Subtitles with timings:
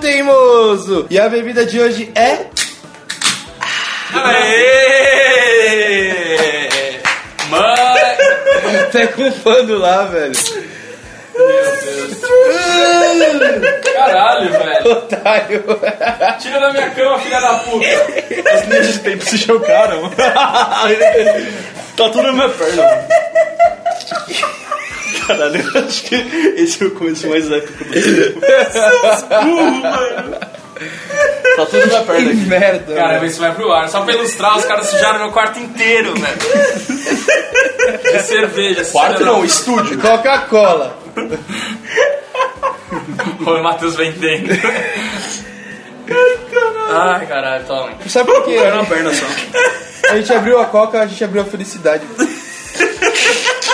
[0.00, 1.06] Teimoso!
[1.10, 2.46] E a bebida de hoje é.
[4.14, 4.68] Aê!
[7.48, 7.76] Mãe!
[8.92, 10.32] Tá com pano lá, velho.
[13.94, 14.92] Caralho, velho!
[14.92, 15.64] Otário.
[16.40, 17.86] Tira da minha cama, filha da puta!
[18.52, 20.10] As linhas de tempo se jogaram.
[21.96, 22.82] tá tudo na minha perna.
[25.28, 25.52] Mano.
[25.52, 26.14] Caralho, eu acho que
[26.56, 28.40] esse é o começo mais épico do tempo.
[31.56, 32.40] Tá tudo na perna aqui.
[32.40, 32.94] merda.
[32.94, 33.88] Cara, isso vai pro ar.
[33.88, 36.36] Só pra ilustrar, os caras sujaram meu quarto inteiro, velho.
[38.02, 38.84] De cerveja.
[38.84, 39.98] Quarto não, estúdio.
[39.98, 40.98] Coca-Cola.
[43.40, 44.50] O Matheus vendendo.
[46.90, 47.92] Ai, caralho, toma.
[48.06, 48.58] Sabe por quê?
[48.58, 49.24] Foi na perna só.
[50.10, 52.04] A gente abriu a Coca, a gente abriu a felicidade.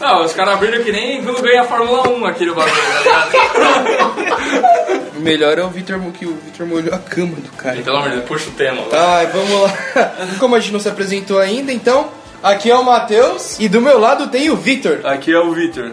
[0.00, 3.26] Não, os caras abriram que nem quando ganha a Fórmula 1 aqui no bagulho, tá
[3.26, 5.08] ligado?
[5.16, 7.82] O melhor é o Vitor que o Vitor molhou a cama do cara.
[7.82, 8.82] Pelo amor de Deus, puxa o tema.
[8.92, 9.72] Ai, vamos lá.
[10.38, 12.08] Como a gente não se apresentou ainda, então,
[12.40, 15.00] aqui é o Matheus e do meu lado tem o Vitor.
[15.04, 15.90] Aqui é o Vitor.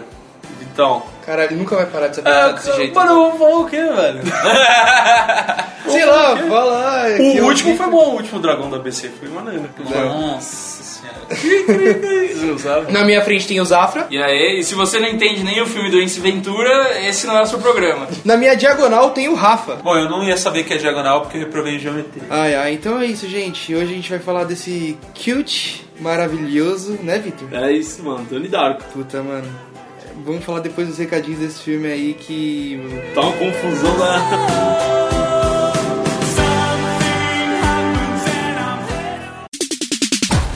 [0.60, 1.02] Vitão.
[1.24, 2.94] Caralho, ele nunca vai parar de se apresentar desse jeito.
[2.94, 4.20] Mano, eu vou falar o quê, velho?
[5.90, 7.06] Sei lá, fala.
[7.08, 9.68] aqui é O último foi bom, o último dragão da BC foi maneiro.
[9.84, 10.75] Nossa
[11.06, 12.26] senhora.
[12.34, 12.92] Você não sabe?
[12.92, 14.06] Na minha frente tem o Zafra.
[14.10, 17.36] E aí, e se você não entende nem o filme do Ace Ventura, esse não
[17.36, 18.08] é o seu programa.
[18.24, 19.76] Na minha diagonal tem o Rafa.
[19.76, 22.24] Bom, eu não ia saber que é diagonal porque eu reprovei em geometria.
[22.30, 23.74] Ai, ai, então é isso, gente.
[23.74, 27.48] Hoje a gente vai falar desse cute, maravilhoso, né, Vitor?
[27.52, 28.26] É isso, mano.
[28.28, 28.84] Tony Darko.
[28.92, 29.48] Puta, mano.
[30.24, 32.80] Vamos falar depois dos recadinhos desse filme aí que.
[33.14, 35.15] Tá uma confusão da.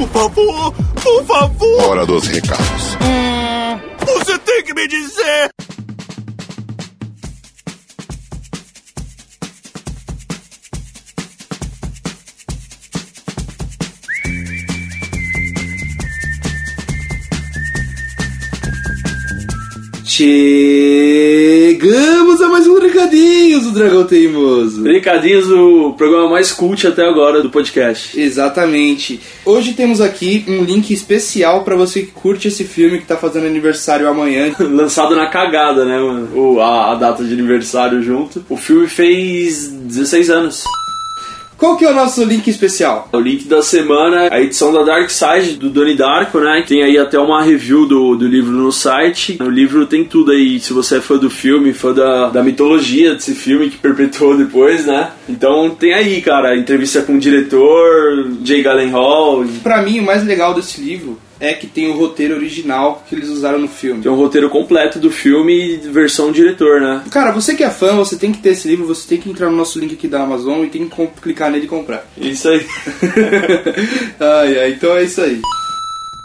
[0.01, 0.73] Por favor,
[1.03, 2.97] por favor, Hora dos recados.
[4.07, 5.51] você tem que me dizer.
[20.21, 21.89] Chegamos
[22.43, 24.85] a mais um Recadinhos do Dragão Teimoso.
[24.85, 28.21] Recadinhos, o programa mais cult até agora do podcast.
[28.21, 29.19] Exatamente.
[29.47, 33.47] Hoje temos aqui um link especial pra você que curte esse filme que tá fazendo
[33.47, 34.55] aniversário amanhã.
[34.61, 36.29] Lançado na cagada, né, mano?
[36.39, 38.45] O, a, a data de aniversário junto.
[38.51, 40.65] O filme fez 16 anos.
[41.61, 43.07] Qual que é o nosso link especial?
[43.13, 46.65] O link da semana, a edição da Dark Side do Donnie Darko, né?
[46.67, 49.37] Tem aí até uma review do, do livro no site.
[49.39, 53.15] O livro tem tudo aí, se você é fã do filme, fã da, da mitologia
[53.15, 55.11] desse filme que perpetuou depois, né?
[55.29, 59.45] Então tem aí, cara, entrevista com o diretor, Jay Gyllenhaal.
[59.63, 63.29] Pra mim, o mais legal desse livro é que tem o roteiro original que eles
[63.29, 64.03] usaram no filme.
[64.03, 67.03] Tem um roteiro completo do filme, versão diretor, né?
[67.11, 69.51] Cara, você que é fã, você tem que ter esse livro, você tem que entrar
[69.51, 72.07] no nosso link aqui da Amazon e tem que clicar nele e comprar.
[72.17, 72.67] Isso aí.
[74.21, 75.41] ai, ai, então é isso aí.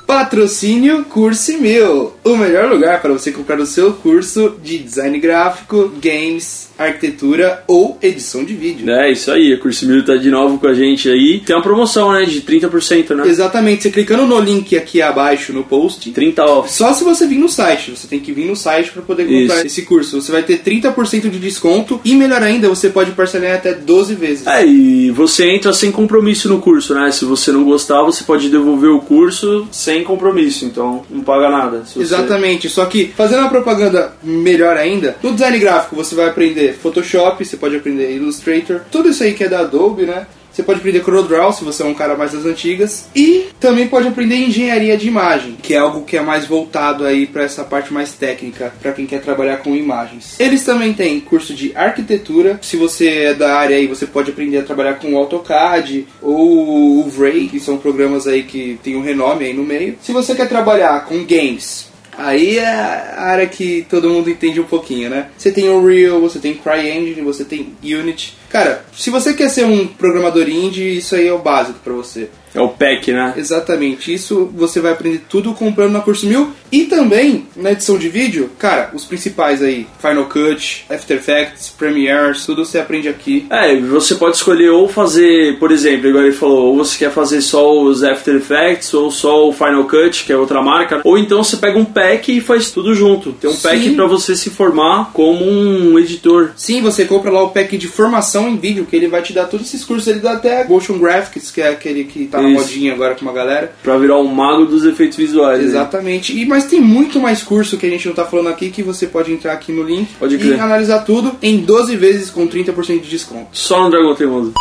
[0.05, 5.91] Patrocínio Curse Mil, o melhor lugar para você comprar o seu curso de design gráfico,
[5.99, 8.89] games, arquitetura ou edição de vídeo.
[8.89, 11.39] É, isso aí, a Curso Mil tá de novo com a gente aí.
[11.39, 13.27] Tem uma promoção, né, de 30%, né?
[13.27, 16.72] Exatamente, você clicando no link aqui abaixo no post, 30 off.
[16.72, 19.57] Só se você vir no site, você tem que vir no site para poder comprar
[19.57, 19.67] Isso.
[19.67, 20.22] esse curso.
[20.22, 24.45] Você vai ter 30% de desconto e melhor ainda, você pode parcelar até 12 vezes.
[24.47, 27.09] É, e você entra sem compromisso no curso, né?
[27.11, 31.85] Se você não gostar, você pode devolver o curso sem compromisso, então não paga nada.
[31.85, 36.28] Se você- Exatamente, só que fazendo uma propaganda melhor ainda, no design gráfico você vai
[36.28, 40.28] aprender Photoshop, você pode aprender Illustrator, tudo isso aí que é da Adobe, né?
[40.55, 44.07] Você pode aprender CorelDRAW se você é um cara mais das antigas e também pode
[44.07, 47.93] aprender engenharia de imagem, que é algo que é mais voltado aí para essa parte
[47.93, 50.40] mais técnica, para quem quer trabalhar com imagens.
[50.40, 54.59] Eles também têm curso de arquitetura, se você é da área aí, você pode aprender
[54.59, 59.01] a trabalhar com o AutoCAD ou o Ray, que são programas aí que tem um
[59.01, 59.97] renome aí no meio.
[60.01, 64.66] Se você quer trabalhar com games, Aí é a área que todo mundo entende um
[64.66, 65.28] pouquinho, né?
[65.38, 68.38] Você tem o Real, você tem CryEngine, você tem Unity.
[68.50, 72.29] Cara, se você quer ser um programador indie, isso aí é o básico pra você.
[72.55, 73.34] É o PEC, né?
[73.35, 78.09] Exatamente, isso você vai aprender tudo comprando na Curso Mil e também na edição de
[78.09, 83.46] vídeo, cara, os principais aí, Final Cut, After Effects, Premiere, tudo você aprende aqui.
[83.49, 87.41] É, você pode escolher ou fazer, por exemplo, igual ele falou, ou você quer fazer
[87.41, 91.43] só os After Effects ou só o Final Cut, que é outra marca, ou então
[91.43, 93.34] você pega um pack e faz tudo junto.
[93.34, 93.96] Tem um pack Sim.
[93.96, 96.51] pra você se formar como um editor.
[96.55, 99.46] Sim, você compra lá o pack de formação em vídeo, que ele vai te dar
[99.46, 102.94] todos esses cursos, ele dá até Motion Graphics, que é aquele que tá na modinha
[102.94, 103.74] agora com uma galera.
[103.84, 105.59] Pra virar um mago dos efeitos visuais.
[105.59, 105.66] né?
[105.66, 106.38] Exatamente.
[106.38, 109.08] E, mas tem muito mais curso que a gente não tá falando aqui que você
[109.08, 113.09] pode entrar aqui no link Pode e analisar tudo em 12 vezes com 30% de
[113.09, 113.47] desconto.
[113.52, 114.53] Só no Dragão Teimoso.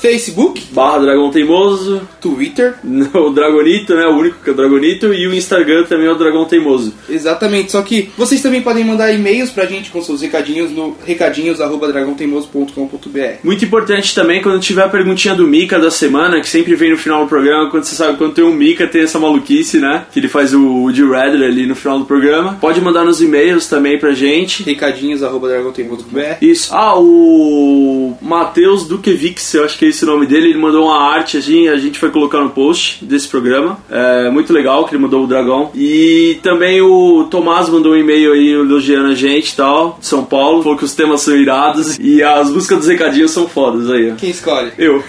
[0.00, 2.74] Facebook, Barra Dragão Teimoso, Twitter,
[3.14, 4.06] o Dragonito, né?
[4.06, 6.94] O único que é o Dragonito, e o Instagram também é o Dragão Teimoso.
[7.08, 7.72] exatamente.
[7.72, 13.38] Só que vocês também podem mandar e-mails pra gente com seus recadinhos no recadinhos@dragãoteimoso.com.br.
[13.42, 16.96] Muito importante também quando tiver a perguntinha do Mika da semana, que sempre vem no
[16.98, 20.04] final do programa, quando você sabe quando tem um Mika, tem essa maluquice, né?
[20.12, 22.56] Que ele faz o Woody Redder ali no final do programa.
[22.60, 24.62] Pode mandar nos e-mails também pra gente.
[24.62, 26.36] recadinhos@dragãoteimoso.br.
[26.42, 26.74] Isso.
[26.74, 31.00] Ah, o Matheus Dukevics, eu acho que é esse o nome dele, ele mandou uma
[31.00, 33.78] arte, assim, a gente vai colocar no post desse programa.
[33.90, 35.70] É muito legal que ele mandou o dragão.
[35.74, 40.24] E também o Tomás mandou um e-mail aí elogiando a gente e tal, de São
[40.24, 40.62] Paulo.
[40.62, 44.12] Falou que os temas são irados e as músicas dos recadinhos são fodas aí.
[44.18, 44.72] Quem escolhe?
[44.78, 45.02] Eu.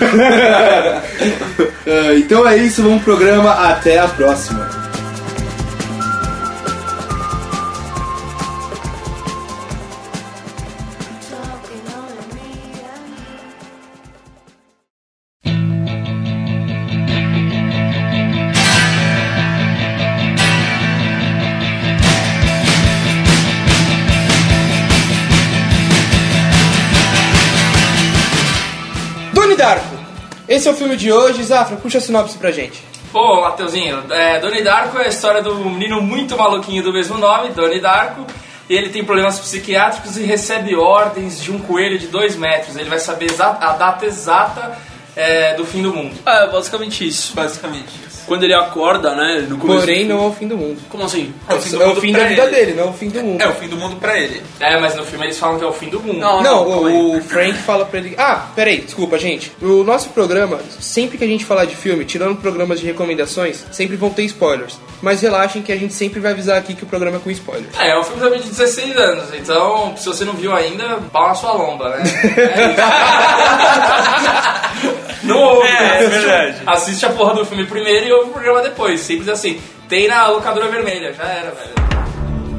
[0.00, 1.02] Ah,
[2.16, 3.50] então é isso, vamos pro programa.
[3.50, 4.83] Até a próxima.
[30.64, 31.44] Esse é o filme de hoje.
[31.44, 32.82] Zafra, puxa a sinopse pra gente.
[33.12, 37.50] Pô, Mateuzinho, é, Donnie Darko é a história do menino muito maluquinho do mesmo nome,
[37.50, 38.24] Donnie Darko.
[38.66, 42.76] Ele tem problemas psiquiátricos e recebe ordens de um coelho de dois metros.
[42.76, 44.78] Ele vai saber a data exata
[45.14, 46.16] é, do fim do mundo.
[46.24, 47.34] É, basicamente isso.
[47.34, 48.13] Basicamente isso.
[48.26, 49.80] Quando ele acorda, né, no começo...
[49.80, 50.80] Porém, não é o fim do mundo.
[50.88, 51.32] Como assim?
[51.48, 52.50] É o fim do é o fim da vida ele.
[52.50, 53.40] dele, não é o fim do mundo.
[53.42, 54.42] É o fim do mundo pra ele.
[54.60, 56.18] É, mas no filme eles falam que é o fim do mundo.
[56.18, 56.94] Não, Não, aí.
[56.94, 58.14] o, o Frank fala pra ele.
[58.18, 59.52] Ah, peraí, desculpa, gente.
[59.60, 63.96] O nosso programa, sempre que a gente falar de filme, tirando programas de recomendações, sempre
[63.96, 64.78] vão ter spoilers.
[65.02, 67.68] Mas relaxem que a gente sempre vai avisar aqui que o programa é com spoilers.
[67.78, 71.34] É, é um filme também de 16 anos, então se você não viu ainda, na
[71.34, 72.02] sua lomba, né?
[72.44, 72.74] É.
[75.24, 76.04] não ouve, É, né?
[76.04, 76.56] é verdade.
[76.66, 79.00] Assiste a porra do filme primeiro e ouve o programa depois.
[79.00, 79.60] Simples assim.
[79.88, 81.83] Tem na locadora vermelha, já era, velho.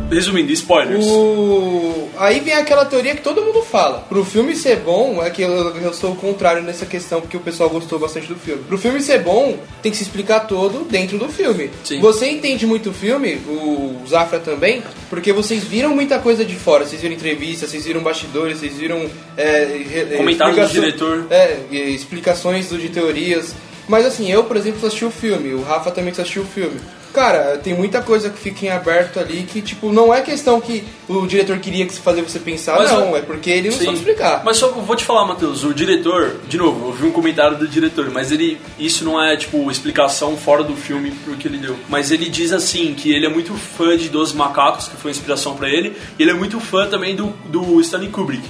[0.10, 1.06] Resumindo, spoilers.
[1.06, 2.10] O...
[2.18, 4.00] Aí vem aquela teoria que todo mundo fala.
[4.08, 7.40] Pro filme ser bom, é que eu, eu sou o contrário nessa questão, porque o
[7.40, 8.64] pessoal gostou bastante do filme.
[8.64, 11.70] Pro filme ser bom, tem que se explicar todo dentro do filme.
[11.84, 12.00] Sim.
[12.00, 16.86] Você entende muito o filme, o Zafra também, porque vocês viram muita coisa de fora.
[16.86, 19.10] Vocês viram entrevistas, vocês viram bastidores, vocês viram.
[19.38, 21.28] É, Comentários do diretor.
[21.30, 23.56] É, explicações de teorias.
[23.88, 26.80] Mas assim, eu, por exemplo, assisti o filme, o Rafa também assistiu o filme.
[27.14, 30.84] Cara, tem muita coisa que fica em aberto ali que, tipo, não é questão que
[31.08, 33.78] o diretor queria que se fazer você pensar, Mas não, eu- é porque ele não
[33.78, 33.86] Sim.
[33.86, 34.42] sabe explicar.
[34.44, 37.70] Mas só vou te falar, Matheus, o diretor, de novo, eu vi um comentário do
[37.70, 38.58] diretor, mas ele.
[38.78, 41.78] Isso não é, tipo, explicação fora do filme pro que ele deu.
[41.88, 45.56] Mas ele diz assim que ele é muito fã de Doze Macacos, que foi inspiração
[45.56, 48.44] pra ele, e ele é muito fã também do, do Stanley Kubrick,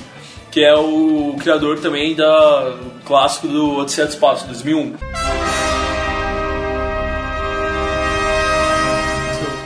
[0.56, 4.94] que é o criador também da clássico do Odisseia do Espaço, 2001.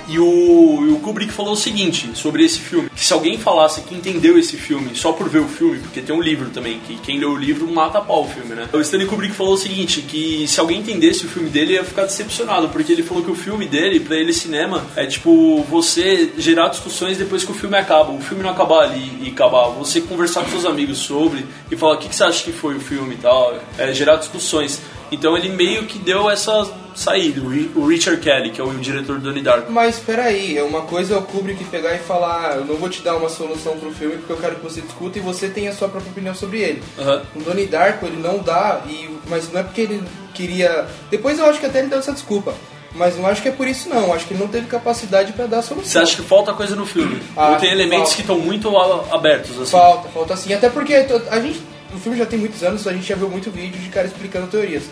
[0.10, 3.82] E o, e o Kubrick falou o seguinte sobre esse filme: que se alguém falasse
[3.82, 6.98] que entendeu esse filme só por ver o filme, porque tem um livro também, que
[6.98, 8.68] quem lê o livro mata a pau o filme, né?
[8.74, 12.06] O Stanley Kubrick falou o seguinte: que se alguém entendesse o filme dele ia ficar
[12.06, 16.70] decepcionado, porque ele falou que o filme dele, pra ele, cinema, é tipo você gerar
[16.70, 18.12] discussões depois que o filme acaba.
[18.12, 21.94] O filme não acabar ali e acabar, você conversar com seus amigos sobre e falar
[21.94, 24.82] o que, que você acha que foi o filme e tal, é, gerar discussões.
[25.12, 26.66] Então ele meio que deu essa
[27.00, 29.72] saída, o Ri- o Richard Kelly, que é o diretor do Donnie Darko.
[29.72, 32.90] Mas peraí, é uma coisa é o Kubrick pegar e falar, "Ah, eu não vou
[32.90, 35.72] te dar uma solução pro filme porque eu quero que você discuta e você tenha
[35.72, 36.84] a sua própria opinião sobre ele.
[36.98, 37.22] Aham.
[37.36, 40.04] O Donnie Darko ele não dá, e, mas não é porque ele
[40.34, 40.86] queria.
[41.10, 42.54] Depois eu acho que até ele deu essa desculpa.
[42.96, 45.46] Mas não acho que é por isso não, acho que ele não teve capacidade pra
[45.46, 45.90] dar a solução.
[45.92, 47.22] Você acha que falta coisa no filme?
[47.38, 48.16] Ah, tem elementos falta.
[48.16, 48.76] que estão muito
[49.12, 49.72] abertos, assim?
[49.72, 50.54] Falta, falta sim.
[50.54, 51.62] Até porque a gente.
[51.94, 54.48] O filme já tem muitos anos, a gente já viu muito vídeo de cara explicando
[54.48, 54.84] teorias.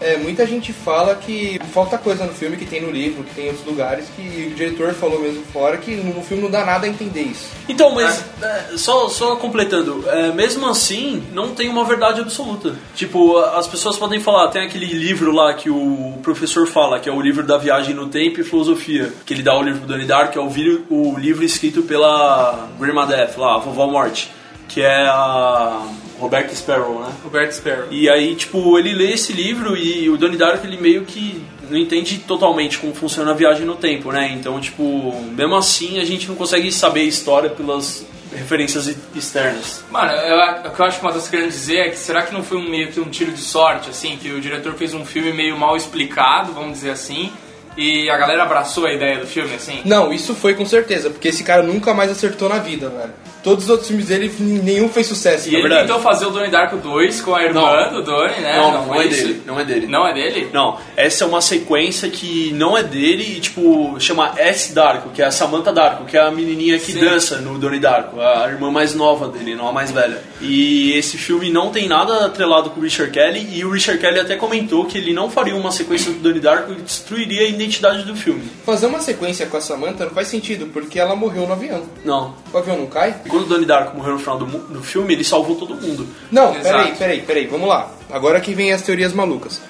[0.00, 3.44] É, muita gente fala que falta coisa no filme que tem no livro, que tem
[3.44, 6.86] em outros lugares, que o diretor falou mesmo fora, que no filme não dá nada
[6.86, 7.46] a entender isso.
[7.68, 12.74] Então, mas é, só, só completando, é, mesmo assim, não tem uma verdade absoluta.
[12.94, 17.12] Tipo, as pessoas podem falar, tem aquele livro lá que o professor fala, que é
[17.12, 20.06] o livro da viagem no tempo e filosofia, que ele dá o livro do Donnie
[20.06, 24.30] Darko, que é o, vi- o livro escrito pela Grandma Death, lá, a Vovó Morte,
[24.68, 25.80] que é a
[26.18, 27.12] Roberta Sparrow, né?
[27.22, 27.86] Roberto Sparrow.
[27.90, 31.78] E aí, tipo, ele lê esse livro e o Donnie Darko, ele meio que não
[31.78, 34.30] entende totalmente como funciona a viagem no tempo, né?
[34.32, 39.84] Então, tipo, mesmo assim, a gente não consegue saber a história pelas referências externas.
[39.90, 42.32] Mano, eu, o que eu acho que uma das querendo dizer é que será que
[42.32, 45.04] não foi um meio que um tiro de sorte, assim, que o diretor fez um
[45.04, 47.32] filme meio mal explicado, vamos dizer assim,
[47.76, 49.82] e a galera abraçou a ideia do filme, assim?
[49.84, 53.12] Não, isso foi com certeza, porque esse cara nunca mais acertou na vida, velho.
[53.44, 55.48] Todos os outros filmes dele, nenhum fez sucesso.
[55.48, 55.86] E na ele verdade.
[55.86, 58.56] tentou fazer o Donnie Darko 2 com a irmã do Donnie, né?
[58.56, 59.26] Não, não, é isso?
[59.26, 59.42] dele.
[59.44, 59.86] Não é dele.
[59.86, 60.48] Não é dele?
[60.50, 64.72] Não, essa é uma sequência que não é dele e, tipo, chama S.
[64.72, 67.00] Darko, que é a Samantha Darko, que é a menininha que Sim.
[67.00, 70.22] dança no Donnie Darko, a irmã mais nova dele, não a mais velha.
[70.40, 74.20] E esse filme não tem nada atrelado com o Richard Kelly e o Richard Kelly
[74.20, 78.04] até comentou que ele não faria uma sequência do Donnie Darko e destruiria a identidade
[78.04, 78.42] do filme.
[78.64, 81.82] Fazer uma sequência com a Samantha não faz sentido, porque ela morreu no avião.
[82.04, 82.34] Não.
[82.50, 83.14] O avião não cai?
[83.34, 86.06] Quando o Donnie Darko morreu no final do, do filme, ele salvou todo mundo.
[86.30, 86.62] Não, Exato.
[86.62, 87.90] peraí, peraí, peraí, vamos lá.
[88.10, 89.60] Agora que vem as teorias malucas.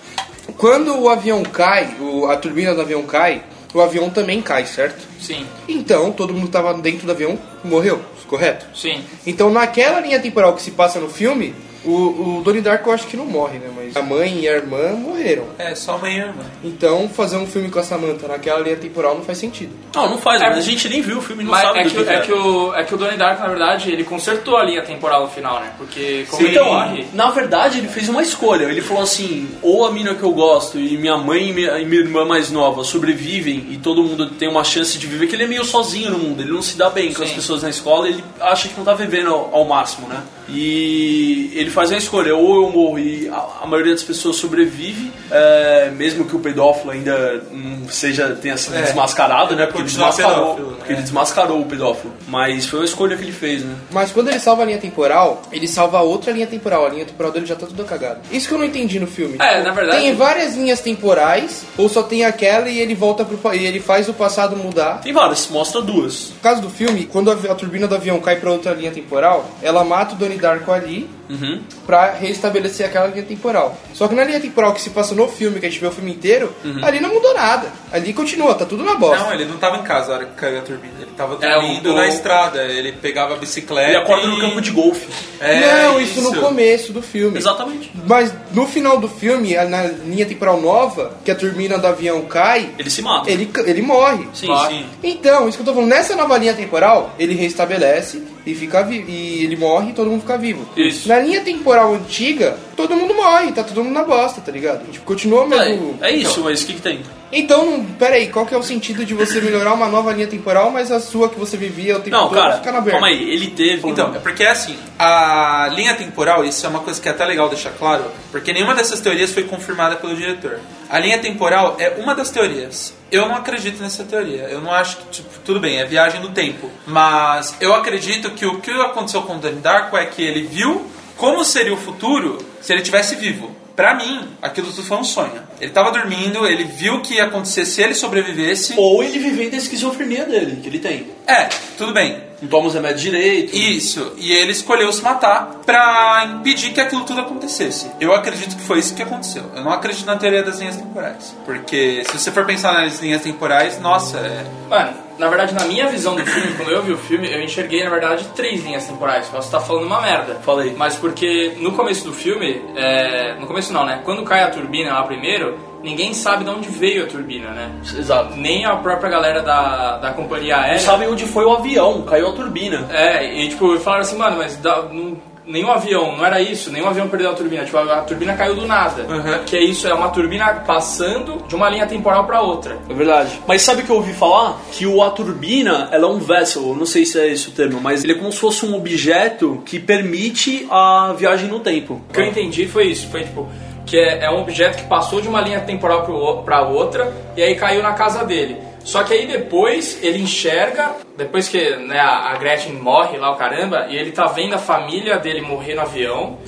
[0.59, 3.43] Quando o avião cai, o- a turbina do avião cai,
[3.73, 5.03] o avião também cai, certo?
[5.21, 8.67] Sim, Então, todo mundo que tava dentro do avião morreu, correto?
[8.75, 9.03] sim.
[9.27, 11.55] Então, naquela linha temporal que se passa no filme,
[11.85, 13.71] o, o Donnie Darko eu acho que não morre, né?
[13.75, 15.45] Mas a mãe e a irmã morreram.
[15.59, 16.45] É, só amanhã, irmã.
[16.63, 19.73] Então, fazer um filme com a Samantha naquela linha temporal não faz sentido.
[19.95, 21.79] Não, não faz, É, mas a gente nem viu o filme e não Mas sabe
[21.79, 22.21] é do que, que, é, é.
[22.21, 25.29] que o, é que o Donnie Darko, na verdade, ele consertou a linha temporal no
[25.29, 25.73] final, né?
[25.77, 27.07] Porque como Sim, ele então, morre...
[27.13, 28.65] na verdade, ele fez uma escolha.
[28.65, 31.85] Ele falou assim: ou a mina que eu gosto e minha mãe e minha, e
[31.85, 35.45] minha irmã mais nova sobrevivem e todo mundo tem uma chance de viver, que ele
[35.45, 37.35] é meio sozinho no mundo, ele não se dá bem com as Sim.
[37.37, 40.23] pessoas na escola, ele acha que não tá vivendo ao, ao máximo, né?
[40.49, 45.13] E ele faz uma escolha: ou eu morro e a, a maioria das pessoas sobrevive,
[45.31, 48.83] é, mesmo que o pedófilo ainda não seja, tenha sido É.
[48.83, 49.67] desmascarado, né?
[49.67, 50.97] Porque ele desmascarou, pedófilo, porque é.
[50.97, 52.13] ele desmascarou o pedófilo.
[52.29, 53.75] Mas foi uma escolha que ele fez, né?
[53.91, 56.87] Mas quando ele salva a linha temporal, ele salva outra linha temporal.
[56.87, 58.21] A linha temporal dele já tá toda cagada.
[58.31, 59.37] Isso que eu não entendi no filme.
[59.41, 63.55] É, na verdade- Tem várias linhas temporais, ou só tem aquela e ele volta pro
[63.55, 65.01] e ele faz o passado mudar.
[65.03, 66.31] Tem várias, mostra duas.
[66.31, 69.49] No caso do filme, quando a, a turbina do avião cai pra outra linha temporal,
[69.63, 71.61] ela mata o Donnie Darko ali Uhum.
[71.87, 73.77] pra restabelecer aquela linha temporal.
[73.93, 75.91] Só que na linha temporal que se passa no filme, que a gente vê o
[75.93, 76.85] filme inteiro, Uhum.
[76.85, 77.69] ali não mudou nada.
[77.93, 79.25] Ali continua, tá tudo na bosta.
[79.25, 80.95] Não, ele não tava em casa na hora que caiu a turbina.
[81.01, 82.63] Ele tava É, o- dormindo o- na estrada.
[82.65, 83.89] Ele pegava a bicicleta.
[83.89, 85.07] Ele acorda e- no campo de golfe.
[85.41, 87.39] É, não, isso, no começo do filme.
[87.39, 87.91] Exatamente.
[88.07, 92.71] Mas no final do filme, na linha temporal nova, que a turbina do avião cai,
[92.79, 93.31] Ele se mata.
[93.31, 94.29] ele, ele morre.
[94.35, 94.87] Sim, sim.
[95.03, 99.05] Então, isso que eu tô falando, nessa nova linha temporal, ele restabelece e fica vi-
[99.09, 100.69] e ele morre e todo mundo fica vivo.
[100.77, 101.09] Isso.
[101.09, 104.91] Na linha temporal antiga, todo mundo morre, tá todo mundo na bosta, tá ligado?
[104.91, 105.99] Tipo, continua mesmo.
[106.01, 107.01] É, é isso, mas o que, que tem?
[107.37, 110.93] Então, peraí, qual que é o sentido de você melhorar uma nova linha temporal, mas
[110.93, 112.93] a sua que você vivia o tempo Não, todo cara, fica na merda?
[112.93, 113.89] calma aí, ele teve.
[113.89, 117.25] Então, é porque é assim, a linha temporal, isso é uma coisa que é até
[117.25, 120.61] legal deixar claro, porque nenhuma dessas teorias foi confirmada pelo diretor.
[120.89, 122.95] A linha temporal é uma das teorias.
[123.11, 124.43] Eu não acredito nessa teoria.
[124.43, 126.71] Eu não acho que, tipo, tudo bem, é viagem no tempo.
[126.87, 130.87] Mas eu acredito que o que aconteceu com o Donnie Darko é que ele viu
[131.17, 133.64] como seria o futuro se ele tivesse vivo.
[133.77, 135.43] Pra mim, aquilo tudo foi um sonho.
[135.61, 138.75] Ele tava dormindo, ele viu o que ia acontecer se ele sobrevivesse.
[138.77, 141.09] Ou ele vivendo a esquizofrenia dele, que ele tem.
[141.27, 142.23] É, tudo bem.
[142.41, 143.57] Não toma os remédios direito.
[143.57, 147.91] Isso, e ele escolheu se matar pra impedir que aquilo tudo acontecesse.
[148.01, 149.45] Eu acredito que foi isso que aconteceu.
[149.55, 151.35] Eu não acredito na teoria das linhas temporais.
[151.45, 154.45] Porque se você for pensar nas linhas temporais, nossa, é.
[154.69, 157.83] Mano, na verdade, na minha visão do filme, quando eu vi o filme, eu enxerguei,
[157.85, 159.29] na verdade, três linhas temporais.
[159.29, 160.37] Posso estar falando uma merda.
[160.37, 160.75] Falei.
[160.77, 163.35] Mas porque no começo do filme, é...
[163.39, 164.01] no começo não, né?
[164.05, 167.71] Quando cai a turbina lá primeiro, ninguém sabe de onde veio a turbina, né?
[167.97, 168.35] Exato.
[168.37, 170.79] Nem a própria galera da, da companhia Não aérea.
[170.79, 172.87] sabem onde foi o avião, caiu a turbina.
[172.91, 176.89] É, e tipo, falaram assim, mano, mas dá- não- nenhum avião, não era isso, nenhum
[176.89, 179.03] avião perdeu a turbina, tipo, a, a turbina caiu do nada.
[179.03, 179.45] Uhum.
[179.45, 182.79] Que é isso, é uma turbina passando de uma linha temporal pra outra.
[182.89, 183.41] É verdade.
[183.47, 184.59] Mas sabe o que eu ouvi falar?
[184.73, 187.81] Que o, a turbina, ela é um vessel, não sei se é esse o termo,
[187.81, 192.01] mas ele é como se fosse um objeto que permite a viagem no tempo.
[192.09, 193.49] O que eu entendi foi isso, foi tipo,
[193.87, 197.55] que é, é um objeto que passou de uma linha temporal pra outra e aí
[197.55, 198.64] caiu na casa dele.
[198.85, 203.87] Só que aí depois ele enxerga, depois que né, a Gretchen morre lá o caramba,
[203.89, 206.39] e ele tá vendo a família dele morrer no avião,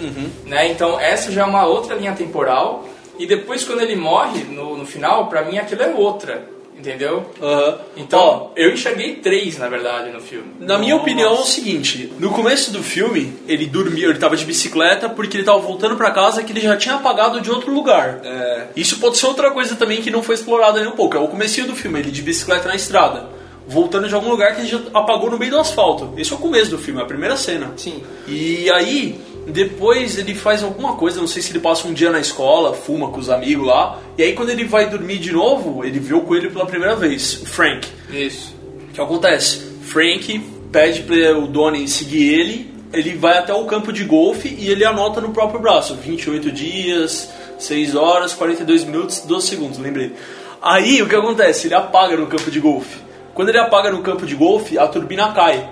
[0.45, 0.69] né?
[0.69, 2.85] Então essa já é uma outra linha temporal.
[3.19, 6.47] E depois quando ele morre no, no final, pra mim aquilo é outra,
[6.79, 7.31] entendeu?
[7.41, 7.79] Aham.
[7.97, 10.47] Então Ó, eu enxerguei três na verdade no filme.
[10.61, 14.45] Na minha opinião é o seguinte, no começo do filme, ele dormiu, ele tava de
[14.45, 18.21] bicicleta porque ele tava voltando pra casa que ele já tinha apagado de outro lugar.
[18.25, 18.67] É.
[18.77, 21.17] Isso pode ser outra coisa também que não foi explorada nem um pouco.
[21.17, 23.29] É o comecinho do filme, ele de bicicleta na estrada,
[23.67, 26.13] voltando de algum lugar que ele já apagou no meio do asfalto.
[26.17, 27.73] Esse é o começo do filme, é a primeira cena.
[27.77, 28.03] Sim.
[28.29, 32.19] E aí, depois ele faz alguma coisa, não sei se ele passa um dia na
[32.19, 36.01] escola, fuma com os amigos lá, e aí quando ele vai dormir de novo, ele
[36.01, 37.87] vê o coelho pela primeira vez, o Frank.
[38.11, 38.55] Isso.
[38.89, 39.61] O que acontece?
[39.83, 40.41] Frank
[40.73, 44.85] pede para o Donnie seguir ele, ele vai até o campo de golfe e ele
[44.85, 50.13] anota no próprio braço, 28 dias, 6 horas, 42 minutos, 12 segundos, lembrei.
[50.61, 51.69] Aí o que acontece?
[51.69, 52.99] Ele apaga no campo de golfe.
[53.35, 55.69] Quando ele apaga no campo de golfe, a turbina cai.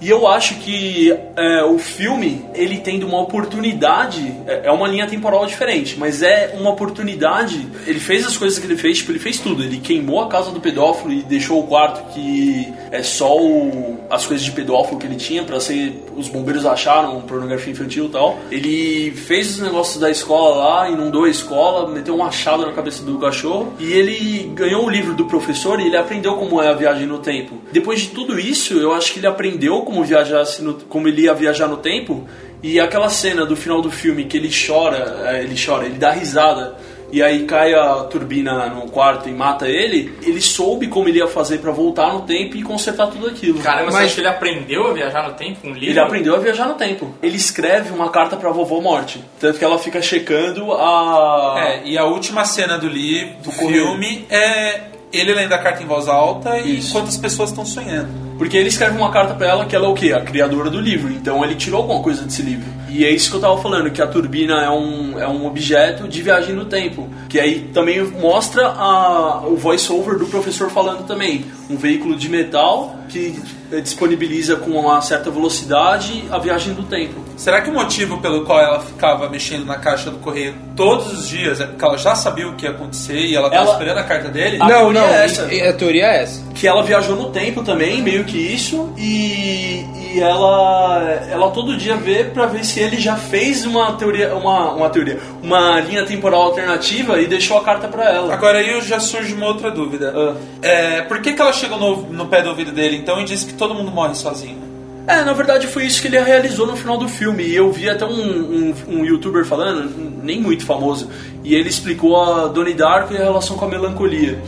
[0.00, 5.06] E eu acho que é, o filme, ele tendo uma oportunidade, é é uma linha
[5.06, 7.66] temporal diferente, mas é uma oportunidade.
[7.86, 9.62] Ele fez as coisas que ele fez, tipo, ele fez tudo.
[9.62, 14.26] Ele queimou a casa do pedófilo e deixou o quarto que é só o- as
[14.26, 16.04] coisas de pedófilo que ele tinha pra ser.
[16.16, 18.38] Os bombeiros acharam pornografia infantil e tal.
[18.50, 23.02] Ele fez os negócios da escola lá, inundou a escola, meteu um machado na cabeça
[23.04, 26.72] do cachorro e ele ganhou o livro do professor e ele aprendeu como é a
[26.72, 27.54] viagem no tempo.
[27.72, 31.32] Depois de tudo isso, eu acho que ele aprendeu como viajasse no, como ele ia
[31.32, 32.26] viajar no tempo
[32.62, 36.10] e aquela cena do final do filme que ele chora, é, ele chora, ele dá
[36.10, 36.76] risada
[37.12, 41.28] e aí cai a turbina no quarto e mata ele, ele soube como ele ia
[41.28, 43.60] fazer pra voltar no tempo e consertar tudo aquilo.
[43.60, 45.88] Caramba, você Mas- acha que ele aprendeu a viajar no tempo com um livro?
[45.90, 47.14] Ele aprendeu a viajar no tempo.
[47.22, 49.22] Ele escreve uma carta pra vovó morte.
[49.38, 51.54] Tanto que ela fica checando a.
[51.64, 53.86] É, e a última cena do livro, do correio.
[53.86, 54.80] filme, é
[55.12, 58.25] ele lendo a carta em voz alta e enquanto as pessoas estão sonhando.
[58.38, 60.12] Porque ele escreve uma carta pra ela que ela é o quê?
[60.12, 61.12] A criadora do livro.
[61.12, 62.66] Então ele tirou alguma coisa desse livro.
[62.88, 66.08] E é isso que eu tava falando, que a turbina é um, é um objeto
[66.08, 67.08] de viagem no tempo.
[67.28, 71.44] Que aí também mostra a, o voice-over do professor falando também.
[71.68, 73.40] Um veículo de metal que
[73.82, 77.24] disponibiliza com uma certa velocidade a viagem do tempo.
[77.36, 81.28] Será que o motivo pelo qual ela ficava mexendo na caixa do correio todos os
[81.28, 83.98] dias é porque ela já sabia o que ia acontecer e ela tava Ela- esperando
[83.98, 84.58] a carta dele?
[84.60, 85.44] A não, não, é essa.
[85.44, 86.42] a teoria é essa.
[86.54, 91.96] que ela viajou no tempo também, meio que isso, e, e ela, ela todo dia
[91.96, 96.42] vê pra ver se ele já fez uma teoria, uma, uma teoria, uma linha temporal
[96.42, 98.32] alternativa e deixou a carta pra ela.
[98.32, 100.12] Agora aí já surge uma outra dúvida.
[100.16, 100.34] Ah.
[100.62, 103.46] É, por que, que ela chegou no, no pé do ouvido dele então e disse
[103.46, 104.66] que todo mundo morre sozinho?
[105.06, 107.44] É, na verdade foi isso que ele realizou no final do filme.
[107.44, 109.88] E eu vi até um, um, um youtuber falando,
[110.22, 111.08] nem muito famoso,
[111.44, 114.38] e ele explicou a Donnie Darko e a relação com a melancolia.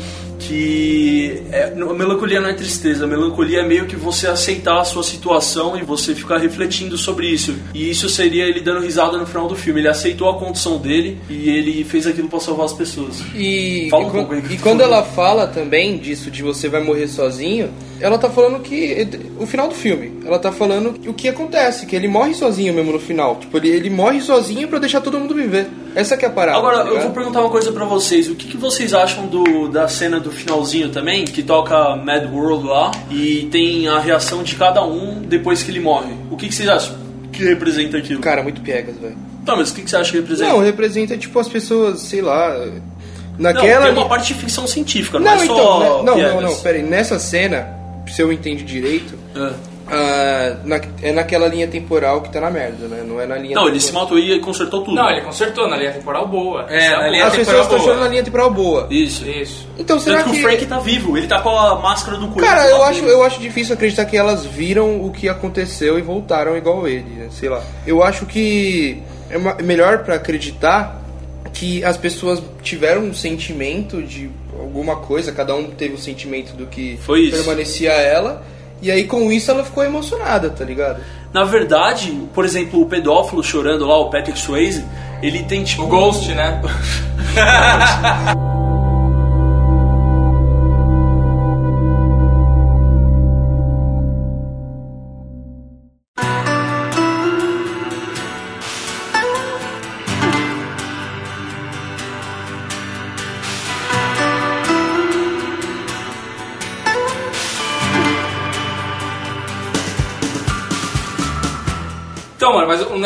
[0.41, 4.85] Que é, a melancolia não é tristeza, a melancolia é meio que você aceitar a
[4.85, 7.55] sua situação e você ficar refletindo sobre isso.
[7.75, 9.81] E isso seria ele dando risada no final do filme.
[9.81, 13.21] Ele aceitou a condição dele e ele fez aquilo pra salvar as pessoas.
[13.35, 16.83] E, Fala um e, pouco aí, e quando ela fala também disso de você vai
[16.83, 19.09] morrer sozinho, ela tá falando que.
[19.39, 20.21] O final do filme.
[20.25, 23.37] Ela tá falando o que acontece, que ele morre sozinho mesmo no final.
[23.37, 25.67] Tipo, ele, ele morre sozinho pra deixar todo mundo viver.
[25.95, 26.59] Essa que é a parada.
[26.59, 28.29] Agora, tá eu vou perguntar uma coisa pra vocês.
[28.29, 32.67] O que, que vocês acham do, da cena do finalzinho também, que toca Mad World
[32.67, 36.13] lá, e tem a reação de cada um depois que ele morre?
[36.31, 36.97] O que, que vocês acham
[37.33, 38.21] que representa aquilo?
[38.21, 39.17] Cara, muito piegas, velho.
[39.45, 40.53] Tá, mas o que, que você acha que representa?
[40.53, 42.55] Não, representa, tipo, as pessoas, sei lá.
[43.39, 43.87] Não, Naquela.
[43.87, 46.03] tem uma parte de ficção científica, não, Não, é então, só né?
[46.05, 46.35] não, piegas.
[46.35, 46.83] não, não, pera aí.
[46.83, 47.78] Nessa cena,
[48.11, 49.53] se eu entendi direito, É.
[49.91, 53.03] ah, na- é naquela linha temporal que tá na merda, né?
[53.07, 54.05] Não é na linha Não, ele se temporal.
[54.05, 54.95] matou e consertou tudo.
[54.97, 56.67] Não, ele consertou na linha temporal boa.
[56.69, 57.91] É, Essa na linha As pessoas temporal estão boa.
[57.91, 58.87] achando na linha temporal boa.
[58.91, 59.29] Isso.
[59.29, 59.69] Isso.
[59.79, 60.39] Então será Tanto que, que.
[60.41, 62.47] o Frank tá vivo, ele tá com a máscara do coelho.
[62.47, 63.13] Cara, eu acho, dele.
[63.13, 67.29] eu acho difícil acreditar que elas viram o que aconteceu e voltaram igual ele, né?
[67.31, 67.63] sei lá.
[67.87, 70.97] Eu acho que é melhor pra acreditar
[71.53, 76.67] que as pessoas tiveram um sentimento de alguma coisa, cada um teve o sentimento do
[76.67, 76.99] que
[77.31, 78.43] permanecia a ela,
[78.81, 81.03] e aí com isso ela ficou emocionada, tá ligado?
[81.33, 84.85] Na verdade, por exemplo, o pedófilo chorando lá, o Patrick Swayze,
[85.23, 85.85] ele tem tipo...
[85.85, 86.61] O Ghost, né?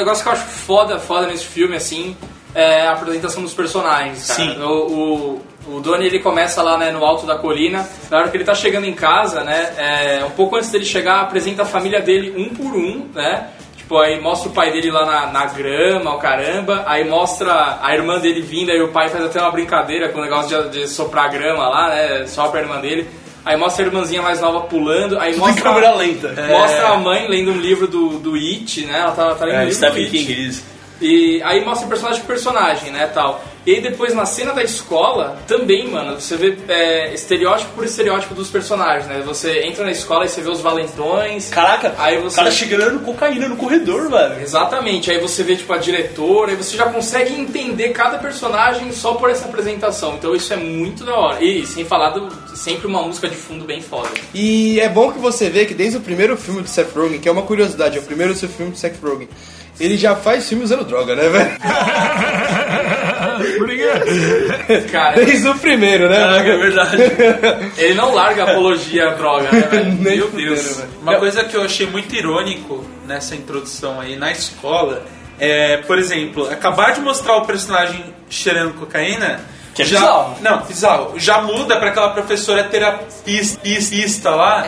[0.05, 2.17] negócio que eu acho foda, foda nesse filme, assim,
[2.55, 4.41] é a apresentação dos personagens, cara.
[4.41, 4.63] Sim.
[4.63, 7.89] O, o, o Donnie, ele começa lá, né, no alto da colina.
[8.11, 11.21] Na hora que ele tá chegando em casa, né, é, um pouco antes dele chegar,
[11.21, 13.49] apresenta a família dele um por um, né?
[13.77, 16.85] Tipo, aí mostra o pai dele lá na, na grama, o caramba.
[16.87, 20.23] Aí mostra a irmã dele vindo, aí o pai faz até uma brincadeira com o
[20.23, 22.27] negócio de, de soprar grama lá, né?
[22.27, 23.09] Sopra a irmã dele.
[23.45, 25.19] Aí mostra a irmãzinha mais nova pulando.
[25.19, 26.29] Aí Tudo mostra, câmera lenta.
[26.49, 29.01] Mostra a mãe lendo um livro do, do It, né?
[29.01, 30.11] Ela tá, tá lendo um É, livro Stephen.
[30.11, 30.65] King, isso.
[31.03, 33.45] E aí mostra personagem por personagem, né, tal.
[33.67, 38.35] E aí depois na cena da escola, também, mano, você vê é, estereótipo por estereótipo
[38.35, 39.23] dos personagens, né?
[39.25, 41.49] Você entra na escola e você vê os valentões.
[41.49, 44.41] Caraca, Aí o você- cara cheirando cocaína no corredor, velho.
[44.43, 49.15] Exatamente, aí você vê tipo a diretora, e você já consegue entender cada personagem só
[49.15, 50.15] por essa apresentação.
[50.15, 51.45] Então isso é muito da hora.
[51.45, 54.09] E sem falar do sempre uma música de fundo bem foda.
[54.35, 57.29] E é bom que você vê que desde o primeiro filme de Seth Rogen, que
[57.29, 59.29] é uma curiosidade, é o primeiro seu filme de Seth Rogen,
[59.81, 61.51] ele já faz filme usando droga, né, velho?
[64.91, 66.17] Cara, Desde o primeiro, né?
[66.17, 66.97] Caraca, é verdade.
[67.79, 69.93] ele não larga a apologia à droga, né, velho?
[70.01, 70.77] Meu Deus.
[70.77, 70.89] velho.
[71.03, 75.05] Uma coisa que eu achei muito irônico nessa introdução aí na escola
[75.39, 79.41] é, por exemplo, acabar de mostrar o personagem cheirando cocaína.
[79.75, 80.37] Que é já, bizarro.
[80.41, 81.13] Não, bizarro.
[81.19, 84.67] Já muda pra aquela professora terapista lá.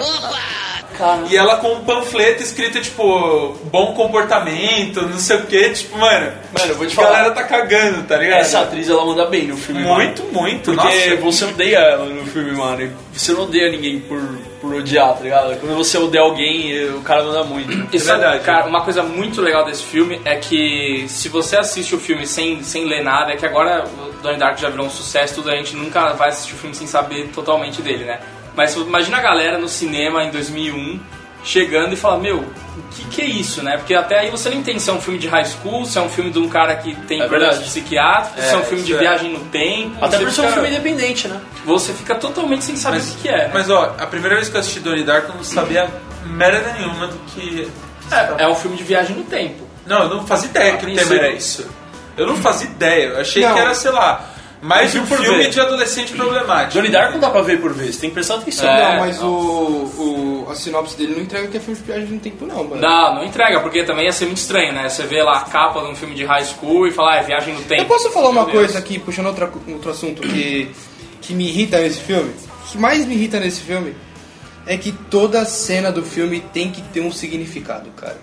[1.31, 6.33] E ela com um panfleto escrito, tipo, bom comportamento, não sei o que, tipo, mano.
[6.59, 7.09] Mano, eu vou te a falar.
[7.17, 8.41] galera tá cagando, tá ligado?
[8.41, 9.95] Essa atriz, ela manda bem no filme, mano.
[9.97, 10.73] Muito, muito.
[10.75, 12.83] Porque Nossa, você odeia ela no filme, mano.
[12.83, 14.21] e Você não odeia ninguém por,
[14.61, 15.59] por odiar, tá ligado?
[15.61, 17.89] Quando você odeia alguém, o cara manda muito.
[17.95, 18.45] E sabe, verdade.
[18.45, 22.63] cara, uma coisa muito legal desse filme é que se você assiste o filme sem,
[22.63, 25.57] sem ler nada, é que agora o Donnie Darko já virou um sucesso, tudo a
[25.57, 28.21] gente nunca vai assistir o filme sem saber totalmente dele, né?
[28.57, 31.01] Mas imagina a galera no cinema em 2001
[31.43, 33.77] chegando e falar, meu, o que, que é isso, né?
[33.77, 36.01] Porque até aí você não entende se é um filme de high school, se é
[36.01, 38.95] um filme de um cara que tem É problemas psiquiátricos, se é um filme de
[38.95, 38.99] é.
[38.99, 40.03] viagem no tempo.
[40.03, 41.41] Até você por ser um fica- filme independente, né?
[41.67, 43.37] Você fica totalmente sem saber Mas, o que é.
[43.37, 43.51] né?
[43.53, 45.87] mas ó, a primeira vez que eu assisti Donnie Darko eu não sabia
[46.25, 47.69] merda nenhuma do que.
[48.11, 49.69] é, é um filme de viagem no tempo.
[49.87, 51.69] Não, eu não fazia ideia que o tema era isso.
[52.17, 53.07] Eu não fazia ideia.
[53.09, 53.53] Eu achei Não.
[53.53, 54.25] que era, sei lá,
[54.65, 55.55] mais Um um filme vez.
[55.55, 56.73] de adolescente problemático.
[56.73, 58.67] Johnny Dark não dá pra ver por vez, tem que prestar atenção.
[58.67, 58.93] É.
[58.93, 62.19] não, mas o, o, a sinopse dele não entrega que é filme de viagem no
[62.19, 62.81] tempo, não, mano.
[62.81, 64.89] Não, não entrega, porque também ia ser muito estranho, né?
[64.89, 67.23] Você vê lá a capa de um filme de high school e falar, ah, é
[67.23, 67.83] viagem no tempo.
[67.83, 68.57] Eu posso falar uma Deus.
[68.57, 70.71] coisa aqui, puxando outra, outro assunto que,
[71.21, 72.31] que me irrita nesse filme?
[72.67, 73.95] O que mais me irrita nesse filme
[74.67, 78.17] é que toda cena do filme tem que ter um significado, cara.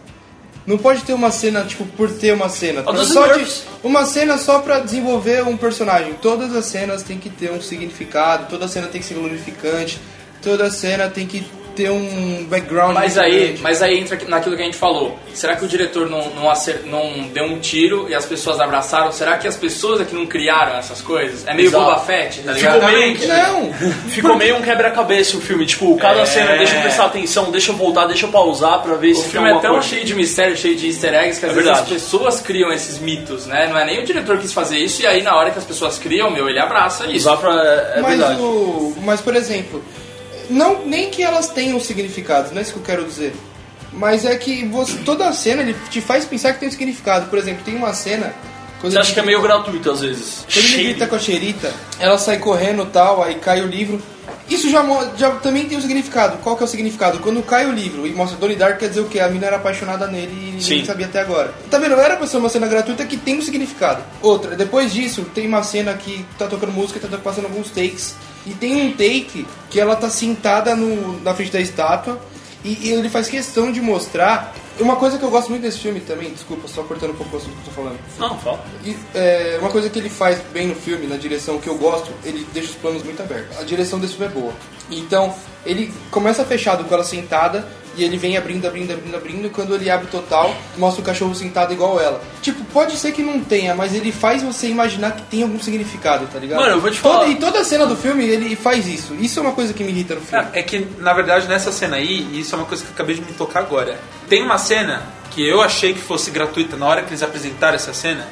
[0.72, 2.82] Não pode ter uma cena, tipo, por ter uma cena.
[2.82, 3.46] Dos Só de-
[3.84, 6.14] uma cena só pra desenvolver um personagem.
[6.22, 10.00] Todas as cenas tem que ter um significado, toda cena tem que ser glorificante,
[10.42, 13.62] toda cena tem que ter um background Mas aí, diferente.
[13.62, 15.18] mas aí entra naquilo que a gente falou.
[15.34, 19.12] Será que o diretor não, não, acer- não deu um tiro e as pessoas abraçaram?
[19.12, 21.46] Será que as pessoas é que não criaram essas coisas?
[21.48, 21.84] É meio Exato.
[21.86, 22.74] Boba Fett, tá ligado?
[22.82, 23.74] Ficou meio, Não!
[24.10, 25.66] ficou meio um quebra-cabeça o filme.
[25.66, 26.26] Tipo, cada É.
[26.26, 29.22] cena, deixa eu prestar atenção, deixa eu voltar, deixa eu pausar pra ver O se
[29.24, 29.88] tem filme é tão coisa.
[29.88, 33.00] cheio de mistério, cheio de easter eggs, que às É vezes as pessoas criam esses
[33.00, 33.68] mitos, né?
[33.70, 35.64] Não é nem o diretor que quis fazer isso, e aí na hora que as
[35.66, 37.32] pessoas criam, meu, ele abraça isso.
[37.38, 37.52] Pra...
[37.54, 38.42] É, é mas, verdade.
[38.42, 39.84] o, mas, por exemplo,
[40.52, 43.34] não, nem que elas tenham significado, não é isso que eu quero dizer.
[43.94, 47.28] Mas é que você, toda a cena ele te faz pensar que tem um significado.
[47.28, 48.34] Por exemplo, tem uma cena.
[48.82, 50.46] Você acha que é meio gratuito às vezes?
[50.52, 54.02] Quando ele grita com a xerita, ela sai correndo e tal, aí cai o livro.
[54.52, 54.84] Isso já,
[55.16, 56.38] já também tem um significado.
[56.40, 57.20] Qual que é o significado?
[57.20, 59.22] Quando cai o livro e mostra Donnie Dark, quer dizer o quê?
[59.22, 60.86] A mina era apaixonada nele e ninguém Sim.
[60.86, 61.54] sabia até agora.
[61.70, 61.96] Tá vendo?
[61.96, 64.04] Era pra ser uma cena gratuita que tem um significado.
[64.22, 68.14] Outra, depois disso, tem uma cena que tá tocando música e tá passando alguns takes.
[68.46, 72.20] E tem um take que ela tá sentada no, na frente da estátua
[72.64, 74.54] e, e ele faz questão de mostrar.
[74.80, 77.38] Uma coisa que eu gosto muito desse filme também, desculpa, só cortando um pouco o
[77.38, 78.00] assunto que eu tô falando.
[78.18, 78.64] Não, fala.
[78.84, 82.12] E, é, uma coisa que ele faz bem no filme, na direção que eu gosto,
[82.24, 83.60] ele deixa os planos muito abertos.
[83.60, 84.54] A direção desse filme é boa.
[84.90, 85.34] Então,
[85.66, 89.76] ele começa fechado com ela sentada, e ele vem abrindo, abrindo, abrindo, abrindo, e quando
[89.76, 92.22] ele abre total, mostra o cachorro sentado igual ela.
[92.42, 96.26] Tipo, pode ser que não tenha, mas ele faz você imaginar que tem algum significado,
[96.32, 96.60] tá ligado?
[96.60, 97.28] Mano, eu vou te Toda- falar.
[97.30, 99.14] e toda a cena do filme, ele faz isso.
[99.16, 100.46] Isso é uma coisa que me irrita no filme.
[100.54, 102.94] É, é que, na verdade, nessa cena aí, e isso é uma coisa que eu
[102.94, 104.00] acabei de me tocar agora.
[104.30, 107.94] Tem uma cena que eu achei que fosse gratuita na hora que eles apresentaram essa
[107.94, 108.26] cena,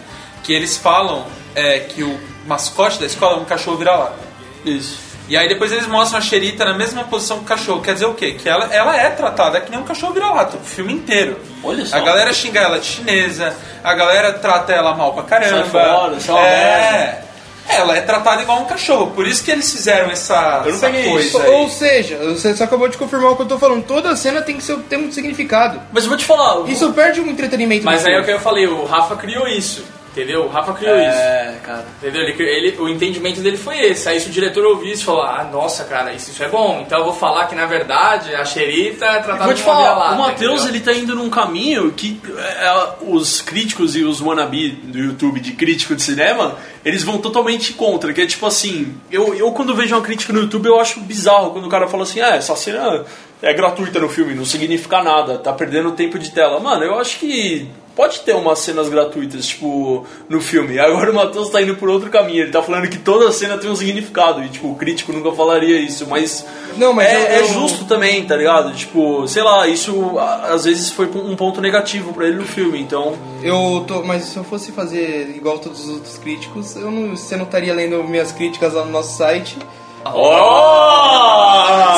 [0.43, 4.17] que eles falam é, que o mascote da escola é um cachorro vira-lata.
[4.65, 5.08] Isso.
[5.29, 7.81] E aí depois eles mostram a Xerita na mesma posição que o cachorro.
[7.81, 8.31] Quer dizer o quê?
[8.33, 11.39] Que ela, ela é tratada que nem um cachorro vira-lata, o filme inteiro.
[11.63, 11.97] Olha só.
[11.97, 15.65] A galera xinga ela de chinesa, a galera trata ela mal pra caramba.
[15.65, 17.23] Sai fora, sai uma é.
[17.69, 19.11] Ela é tratada igual um cachorro.
[19.11, 21.39] Por isso que eles fizeram essa, Eu não essa coisa isso.
[21.39, 21.49] aí.
[21.51, 23.83] Ou seja, você só acabou de confirmar o que eu tô falando.
[23.85, 25.79] Toda cena tem que ser, ter um significado.
[25.91, 26.67] Mas eu vou te falar.
[26.67, 27.85] Isso perde um entretenimento.
[27.85, 29.85] Mas aí é o que eu falei, o Rafa criou isso.
[30.19, 30.43] Entendeu?
[30.45, 31.07] O Rafa criou isso.
[31.07, 31.85] É, cara.
[32.01, 32.21] Entendeu?
[32.23, 34.09] Ele, ele- o entendimento dele foi esse.
[34.09, 36.81] Aí se o diretor ouvir isso e falar, ah, nossa, cara, isso, isso é bom.
[36.85, 40.17] Então eu vou falar que, na verdade, a xerita é tratada Vou te falar, o
[40.17, 45.39] Matheus ele tá indo num caminho que é, os críticos e os wannabe do YouTube
[45.39, 49.73] de crítico de cinema, eles vão totalmente contra, que é tipo assim, eu, eu quando
[49.75, 52.55] vejo uma crítica no YouTube eu acho bizarro quando o cara fala assim, ah, essa
[52.55, 53.05] cena
[53.41, 56.59] é gratuita no filme, não significa nada, tá perdendo tempo de tela.
[56.59, 57.67] Mano, eu acho que
[57.99, 60.79] pode ter umas cenas gratuitas, tipo, no filme.
[60.79, 62.43] Agora o Matheus tá indo por outro caminho.
[62.43, 64.41] Ele tá falando que toda cena tem um significado.
[64.41, 66.07] E, tipo, o crítico nunca falaria isso.
[66.07, 66.45] Mas,
[66.77, 68.71] Não, mas é, eu- é eu- justo também, tá ligado?
[68.73, 72.79] Tipo, sei lá, isso a- às vezes foi um ponto negativo pra ele no filme.
[72.79, 77.17] Então, Eu tô, mas se eu fosse fazer igual todos os outros críticos, eu não,
[77.17, 79.57] você não estaria lendo minhas críticas lá no nosso site.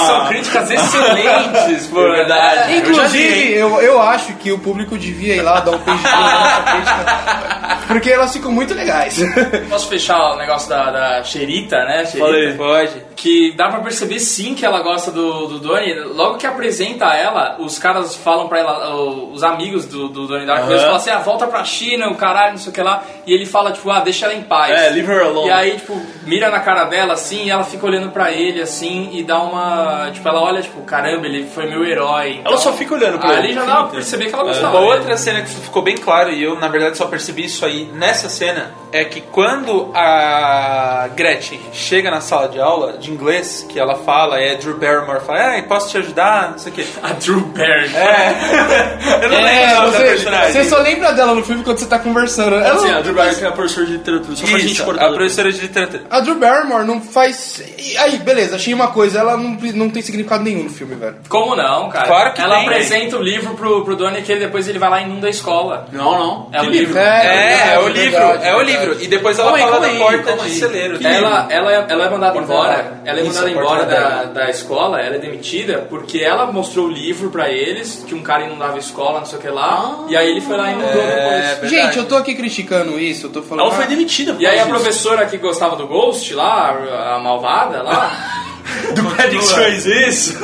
[0.08, 0.11] São
[0.52, 2.78] críticas excelentes, por verdade.
[2.78, 7.78] Inclusive, eu, eu acho que o público devia ir lá dar um view na crítica,
[7.88, 9.20] porque elas ficam muito legais.
[9.70, 12.06] Posso fechar o negócio da, da Xerita, né?
[12.06, 12.26] Xerita?
[12.26, 12.54] Falei.
[12.54, 13.06] Pode.
[13.16, 15.94] Que dá pra perceber sim que ela gosta do, do Donnie.
[16.14, 20.70] Logo que apresenta ela, os caras falam pra ela, os amigos do, do Donnie Darko,
[20.70, 23.04] eles falam assim: ah, volta pra China, o caralho, não sei o que lá.
[23.26, 24.72] E ele fala, tipo, ah, deixa ela em paz.
[24.72, 25.48] É, leave her alone.
[25.48, 29.10] E aí, tipo, mira na cara dela assim, e ela fica olhando pra ele assim,
[29.14, 30.10] e dá uma.
[30.12, 32.42] Tipo, ela olha, tipo, caramba, ele foi meu herói.
[32.44, 33.54] ela só fica olhando pra Ali ele.
[33.54, 34.78] já dá pra perceber que ela gostava.
[34.80, 37.86] Uma outra cena que ficou bem claro, e eu na verdade só percebi isso aí
[37.94, 43.80] nessa cena, é que quando a Gretchen chega na sala de aula de inglês, que
[43.80, 46.86] ela fala, é Drew Barrymore, fala, ah, posso te ajudar, não sei o quê.
[47.02, 47.96] A Drew Barry.
[47.96, 50.52] É, eu não É, lembro você, personagem.
[50.52, 52.56] você só lembra dela no filme quando você tá conversando.
[52.56, 54.36] Ela Assim, não- a Drew Barrymore é a professora de literatura.
[54.36, 55.06] Só pra gente Isso, cortar.
[55.06, 56.04] a professora de literatura.
[56.10, 57.62] A Drew Barrymore não faz.
[58.00, 61.16] Aí, beleza, achei uma coisa, ela não, não tem significado nenhum no filme, velho.
[61.30, 62.08] Como não, cara?
[62.08, 64.90] Claro que Ela tem, apresenta o livro pro, pro Donnie que ele, depois ele vai
[64.90, 65.88] lá e inunda a escola.
[65.92, 66.50] Não, não.
[66.52, 66.98] É o livro.
[66.98, 68.86] É, é, o verdade, livro, verdade, é o verdade.
[68.88, 69.04] livro.
[69.04, 70.50] E depois ela aí, fala da aí, porta de aí.
[70.52, 71.00] celeiro.
[71.06, 73.02] Ela, ela, é- ela é mandada Porta embora.
[73.06, 77.30] Ela é mandada embora da- da, escola, ela é demitida porque ela mostrou o livro
[77.30, 80.06] pra eles, que um cara inundava a escola, não sei o que lá.
[80.08, 81.72] e aí ele foi lá e inundou É, depois.
[81.72, 83.66] Gente, eu tô aqui criticando isso, eu tô falando.
[83.66, 84.34] Ela foi ah, demitida.
[84.34, 88.12] por E aí a professora que gostava do Ghost lá, a malvada lá.
[88.94, 90.38] do fez isso.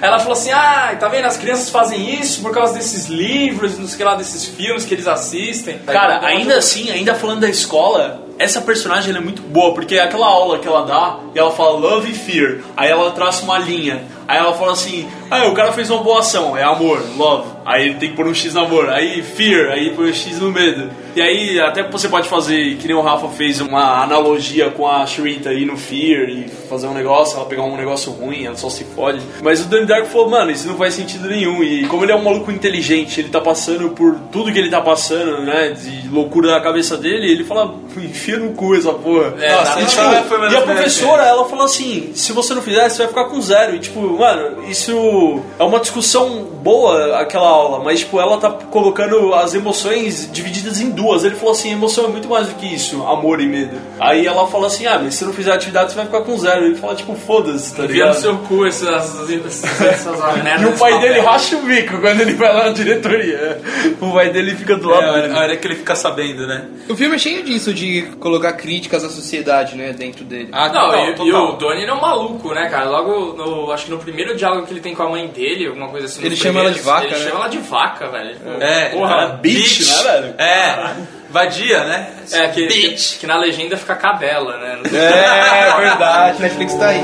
[0.00, 1.26] Ela falou assim: Ah, tá vendo?
[1.26, 5.06] As crianças fazem isso por causa desses livros, não sei lá, desses filmes que eles
[5.06, 5.78] assistem.
[5.78, 9.98] Cara, Aí, ainda assim, ainda falando da escola, essa personagem ela é muito boa, porque
[9.98, 13.58] aquela aula que ela dá, e ela fala love e fear, aí ela traça uma
[13.58, 17.48] linha, aí ela fala assim, ah, o cara fez uma boa ação, é amor, love,
[17.64, 20.38] aí ele tem que pôr um X no amor, aí fear, aí põe um X
[20.38, 20.90] no medo.
[21.16, 25.06] E aí até você pode fazer, que nem o Rafa fez, uma analogia com a
[25.06, 28.68] Shrita aí no fear e fazer um negócio, ela pegar um negócio ruim, ela só
[28.68, 29.20] se fode.
[29.42, 31.62] Mas o Donnie Darko falou, mano, isso não faz sentido nenhum.
[31.62, 34.80] E como ele é um maluco inteligente, ele tá passando por tudo que ele tá
[34.80, 39.34] passando, né, de loucura na cabeça dele, ele fala, enfia no cu essa porra.
[39.40, 42.88] É, Nossa, isso Tipo, foi e a professora, ela falou assim: se você não fizer,
[42.88, 43.76] você vai ficar com zero.
[43.76, 49.34] E tipo, mano, isso é uma discussão boa, aquela aula, mas tipo, ela tá colocando
[49.34, 51.24] as emoções divididas em duas.
[51.24, 53.76] Ele falou assim: emoção é muito mais do que isso, amor e medo.
[54.00, 56.36] Aí ela fala assim: ah, mas se não fizer a atividade, você vai ficar com
[56.38, 56.64] zero.
[56.66, 58.20] Ele fala, tipo, foda-se, tá Enfia no ligado?
[58.20, 60.62] seu cu essas, essas, essas merdas.
[60.62, 61.30] E o pai dele papel.
[61.30, 63.60] racha o bico quando ele vai lá na diretoria.
[64.00, 65.34] O pai dele fica do É, lado a hora, dele.
[65.34, 66.64] a hora que ele fica sabendo, né?
[66.88, 70.48] O filme é cheio disso, de colocar críticas à sociedade, né, dentro dele.
[70.52, 71.48] Ah, Não, total, e, e total.
[71.48, 72.88] o Donnie ele é um maluco, né, cara?
[72.90, 75.88] Logo, no, acho que no primeiro diálogo que ele tem com a mãe dele, alguma
[75.88, 76.24] coisa assim.
[76.24, 77.30] Ele chama ela de vaca, Ele né?
[77.30, 78.34] chama de vaca, velho.
[78.34, 80.34] Tipo, É, porra, bitch, né, velho?
[80.38, 80.94] É,
[81.30, 82.12] vadia, né?
[82.32, 83.18] É, que, que, Bitch.
[83.18, 84.78] que na legenda fica cadela, né?
[84.92, 86.40] É, verdade.
[86.42, 87.00] Netflix tá aí.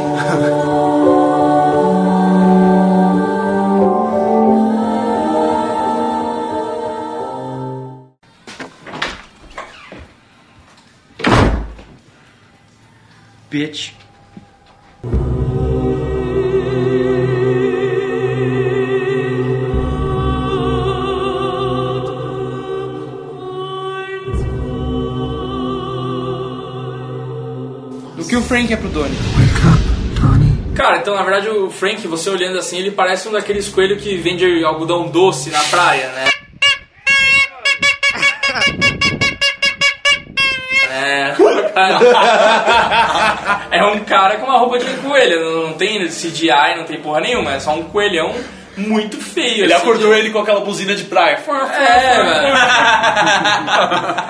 [13.50, 13.99] Bitch.
[28.50, 29.16] Frank é pro Donnie?
[30.74, 34.16] Cara, então na verdade o Frank, você olhando assim, ele parece um daqueles coelhos que
[34.16, 36.28] vende algodão doce na praia, né?
[40.92, 41.36] É,
[43.78, 47.52] é um cara com uma roupa de coelho, não, tem CGI, não tem porra nenhuma,
[47.52, 48.34] é só um coelhão
[48.76, 49.62] muito feio.
[49.64, 51.38] Ele assim, acordou de- ele com aquela buzina de praia.
[51.38, 52.56] É, velho.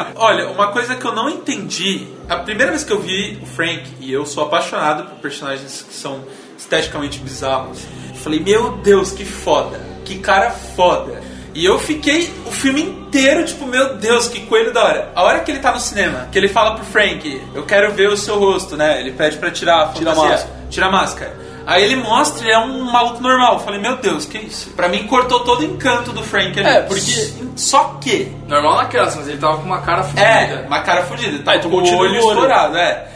[0.23, 2.07] Olha, uma coisa que eu não entendi.
[2.29, 5.95] A primeira vez que eu vi o Frank, e eu sou apaixonado por personagens que
[5.95, 6.23] são
[6.59, 7.79] esteticamente bizarros,
[8.11, 9.81] eu falei, meu Deus, que foda.
[10.05, 11.23] Que cara foda.
[11.55, 15.11] E eu fiquei o filme inteiro, tipo, meu Deus, que coelho da hora.
[15.15, 18.11] A hora que ele tá no cinema, que ele fala pro Frank, eu quero ver
[18.11, 19.01] o seu rosto, né?
[19.01, 20.67] Ele pede pra tirar a Tira a fantasia, máscara.
[20.69, 21.50] Tira a máscara.
[21.67, 23.55] Aí ele mostra e é um maluco normal.
[23.55, 24.71] Eu falei, meu Deus, que isso?
[24.71, 26.69] Pra mim cortou todo o encanto do Frank ali.
[26.69, 30.23] É, porque- Só que Normal naquelas, mas ele tava com uma cara fodida.
[30.27, 31.43] é, uma cara fodida.
[31.45, 32.17] Tá Aí com tomou o olho.
[32.19, 33.07] estourado, é.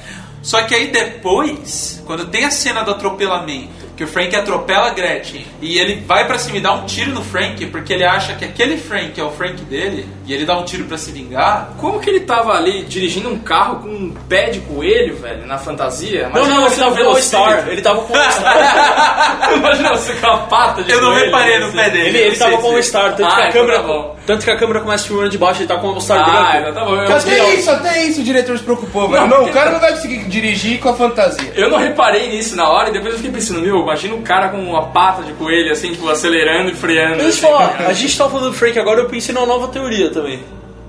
[0.43, 4.91] Só que aí depois, quando tem a cena do atropelamento que o Frank atropela a
[4.91, 8.35] Gretchen e ele vai pra cima e dá um tiro no Frank porque ele acha
[8.35, 11.71] que aquele Frank é o Frank dele e ele dá um tiro pra se vingar.
[11.79, 15.59] Como que ele tava ali dirigindo um carro com um pé de coelho, velho, na
[15.59, 16.29] fantasia?
[16.35, 17.23] Não, Imagina não, você ele tava no com o.
[17.23, 17.69] Star.
[17.69, 19.55] Ele tava com o Star.
[19.57, 21.77] Imagina você com a pata de Eu não coelho, reparei no assim.
[21.77, 22.09] pé dele.
[22.09, 23.79] Ele, ele não tava com o Star, tanto Ah, que a então câmera.
[23.81, 24.17] tá bom.
[24.27, 26.57] tanto que a câmera começa filmando de baixo, ele tá com o Star Ah, branco.
[26.69, 26.97] então tá bom.
[26.97, 29.27] Eu, Até eu, isso, até isso o diretor se preocupou, velho.
[29.27, 31.53] Não, Não, o cara não vai conseguir dirigir com a fantasia.
[31.55, 34.49] eu não reparei nisso na hora e depois eu fiquei pensando, meu, imagina um cara
[34.49, 37.23] com uma pata de coelho, assim, tipo, acelerando e freando.
[37.23, 37.91] Deixa eu assim, falar, tá ligado?
[37.91, 40.41] a gente tava falando do Frank agora, eu pensei numa nova teoria também.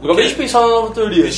[0.01, 1.29] Eu acabei de pensar numa nova teoria.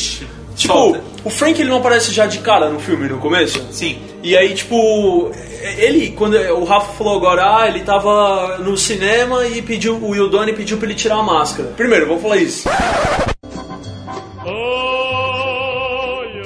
[0.55, 1.03] Tipo, solta.
[1.23, 3.63] o Frank ele não aparece já de cara no filme no começo?
[3.71, 3.99] Sim.
[4.23, 5.31] E aí, tipo,
[5.77, 10.29] ele, quando o Rafa falou agora, ah, ele tava no cinema e pediu, o Will
[10.29, 11.69] Donnie pediu pra ele tirar a máscara.
[11.77, 12.67] Primeiro, vamos falar isso.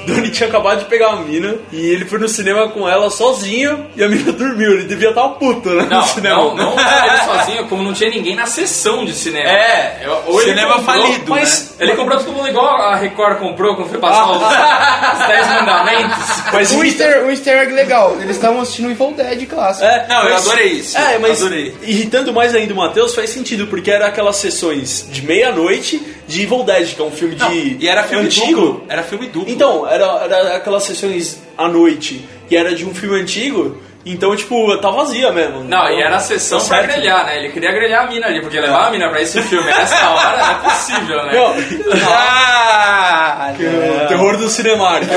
[0.08, 3.86] Donnie tinha acabado de pegar a mina e ele foi no cinema com ela sozinho
[3.96, 4.72] e a mina dormiu.
[4.74, 5.88] Ele devia estar puto, né?
[5.90, 6.36] Não, no cinema.
[6.38, 9.50] não, não ele sozinho, como não tinha ninguém na sessão de cinema.
[9.50, 11.86] É, Eu- ou ele cinema comprou, falido, mas né?
[11.86, 14.38] Ele comprou todo mundo igual a Record comprou quando foi passar os,
[15.22, 16.18] os 10 mandamentos.
[16.54, 18.18] Mas Um easter, um easter egg legal.
[18.22, 19.86] Eles estavam assistindo o Evil Dead clássico.
[19.86, 20.98] É, Não, eu mas- adorei isso.
[20.98, 21.74] É, mas Adorei.
[21.84, 26.64] irritando mais ainda o Matheus faz sentido, porque era aquelas sessões de meia-noite de Evil
[26.64, 27.44] Dead, que é um filme de.
[27.44, 28.62] Não, e era filme antigo.
[28.62, 28.86] duplo.
[28.88, 29.52] Era filme duplo.
[29.52, 34.76] Então, era, era aquelas sessões à noite e era de um filme antigo, então, tipo,
[34.78, 35.64] tá vazia mesmo.
[35.66, 36.92] Não, e era a sessão Tá pra certo.
[36.94, 37.38] grelhar, né?
[37.38, 40.38] Ele queria grelhar a mina ali, porque levar a mina pra esse filme nessa hora
[40.38, 41.34] não é possível, né?
[41.34, 45.14] Não, Ah, o terror do cinemático.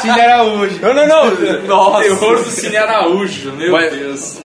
[0.00, 0.78] Cine Araújo.
[0.82, 1.62] Não, não, não.
[1.66, 2.02] Nossa.
[2.02, 4.38] Terror do Cine Araújo, meu Vai- Deus.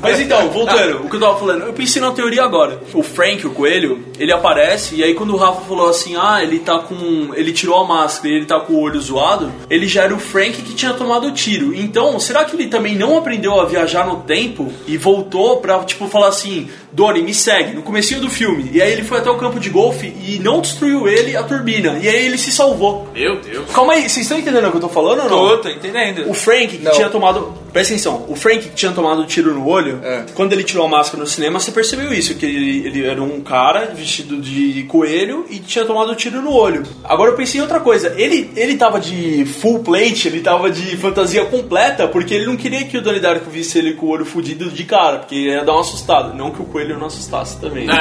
[0.00, 2.80] Mas então, voltando, o que eu tava falando, eu pensei na teoria agora.
[2.94, 6.60] O Frank, o coelho, ele aparece e aí quando o Rafa falou assim, ah, ele
[6.60, 7.30] tá com.
[7.34, 10.18] ele tirou a máscara e ele tá com o olho zoado, ele já era o
[10.18, 11.74] Frank que tinha tomado o tiro.
[11.74, 16.06] Então, será que ele também não aprendeu a viajar no tempo e voltou pra, tipo,
[16.06, 18.70] falar assim, Donnie, me segue, no comecinho do filme.
[18.72, 21.98] E aí ele foi até o campo de golfe e não destruiu ele a turbina.
[22.00, 23.08] E aí ele se salvou.
[23.12, 23.70] Meu Deus.
[23.72, 25.56] Calma aí, vocês estão entendendo o que eu tô falando ou não?
[25.56, 26.28] Tô, tô entendendo.
[26.28, 26.92] O Frank que Não.
[26.92, 27.52] tinha tomado.
[27.72, 30.24] Presta atenção, o Frank que tinha tomado um tiro no olho, É.
[30.34, 33.40] quando ele tirou a máscara no cinema, você percebeu isso, que ele, ele era um
[33.40, 36.82] cara vestido de coelho e tinha tomado um tiro no olho.
[37.04, 40.96] Agora eu pensei em outra coisa, ele, ele tava de full plate, ele tava de
[40.96, 44.24] fantasia completa, porque ele não queria que o Donnie Darko visse ele com o olho
[44.24, 46.34] fudido de cara, porque ia dar um assustado.
[46.34, 47.86] Não que o coelho não assustasse também.
[47.86, 47.94] né?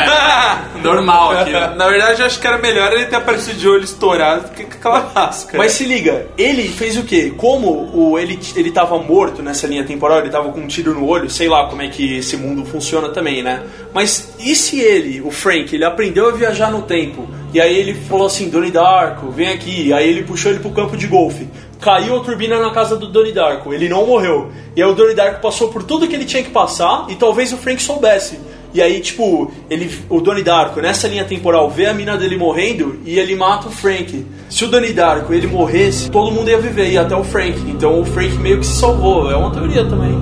[0.75, 1.51] É, normal aqui.
[1.51, 1.73] né?
[1.77, 4.63] Na verdade, eu acho que era melhor ele ter aparecido de olho estourado do que
[4.63, 5.57] com aquela máscara.
[5.57, 7.33] Mas se liga, ele fez o quê?
[7.35, 11.07] Como o, ele, ele tava morto nessa linha temporal, ele tava com um tiro no
[11.07, 13.63] olho, sei lá como é que esse mundo funciona também, né?
[13.91, 17.95] Mas e se ele, o Frank, ele aprendeu a viajar no tempo, e aí ele
[17.95, 21.47] falou assim, Donnie Darko, vem aqui, aí ele puxou ele pro campo de golfe.
[21.79, 24.51] Caiu a turbina na casa do Donnie Darko, ele não morreu.
[24.75, 27.51] E aí o Donnie Darko passou por tudo que ele tinha que passar, e talvez
[27.51, 28.39] o Frank soubesse.
[28.77, 32.99] E aí, tipo, ele, o Donnie Darko, nessa linha temporal, vê a mina dele morrendo
[33.03, 34.23] e ele mata o Frank.
[34.51, 37.59] Se o Donnie Darko ele morresse, todo mundo ia viver, ia até o Frank.
[37.71, 39.31] Então o Frank meio que se salvou.
[39.31, 40.15] É uma teoria também.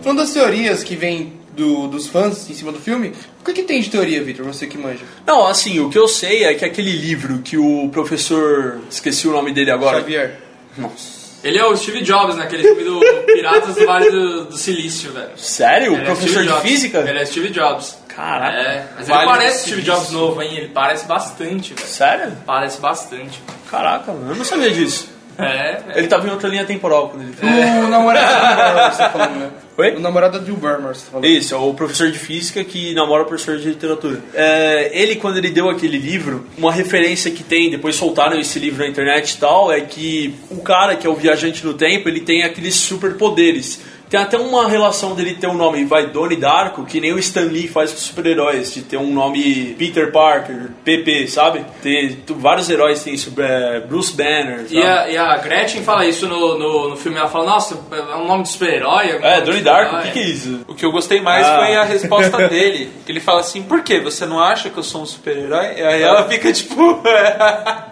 [0.00, 3.62] Falando das teorias que vêm do- dos fãs em cima do filme, o que, que
[3.62, 4.44] tem de teoria, Victor?
[4.46, 5.04] Você que manja.
[5.26, 8.80] Não, assim, o que eu sei é que aquele livro que o professor.
[8.90, 9.98] Esqueci o nome dele agora.
[9.98, 10.38] Xavier.
[10.76, 11.22] Nossa.
[11.44, 15.30] Ele é o Steve Jobs naquele filme do Piratas do Vale do, do Silício, velho.
[15.36, 15.90] Sério?
[15.92, 16.98] O Ele é professor Steve de física?
[17.00, 17.98] Ele é Steve Jobs.
[18.06, 18.56] Caraca.
[18.56, 19.82] É, mas Vale ele parece Steve.
[19.82, 20.50] Jobs novo, hein?
[20.56, 21.86] Ele parece bastante, velho.
[21.88, 22.32] Sério?
[22.46, 23.42] Parece bastante.
[23.68, 25.08] Caraca, mano, eu não sabia disso.
[25.36, 25.98] É, velho.
[25.98, 27.84] Ele tava em outra linha temporal quando ele fez.
[27.84, 29.50] O namorado do Barmer, você tá falando, né?
[29.82, 29.96] Oi?
[29.96, 31.26] O namorado do Barmer, você tá falando.
[31.26, 34.22] Isso, é o professor de física que namora o professor de literatura.
[34.32, 38.84] É, ele, quando ele deu aquele livro, uma referência que tem, depois soltaram esse livro
[38.84, 42.20] na internet e tal, é que o cara que é o viajante no tempo, ele
[42.20, 43.80] tem aqueles superpoderes.
[44.12, 47.44] Tem até uma relação dele ter um nome, vai, Donnie Darko, que nem o Stan
[47.44, 51.64] Lee faz com super-heróis, de ter um nome Peter Parker, PP, sabe?
[51.82, 54.74] Ter, tu- vários heróis têm isso, é, Bruce Banner, sabe?
[54.76, 57.16] E a, e a Gretchen fala isso no, no, no filme.
[57.16, 59.18] Ela fala, nossa, é um nome de super-herói.
[59.22, 60.60] É, de Donnie Darko, o super-herói." que, que é isso?
[60.68, 61.56] O que eu gostei mais Ah.
[61.56, 62.90] foi a resposta dele.
[63.06, 63.98] Que ele fala assim, por quê?
[64.00, 65.76] Você não acha que eu sou um super-herói?
[65.78, 67.00] E aí ela fica tipo...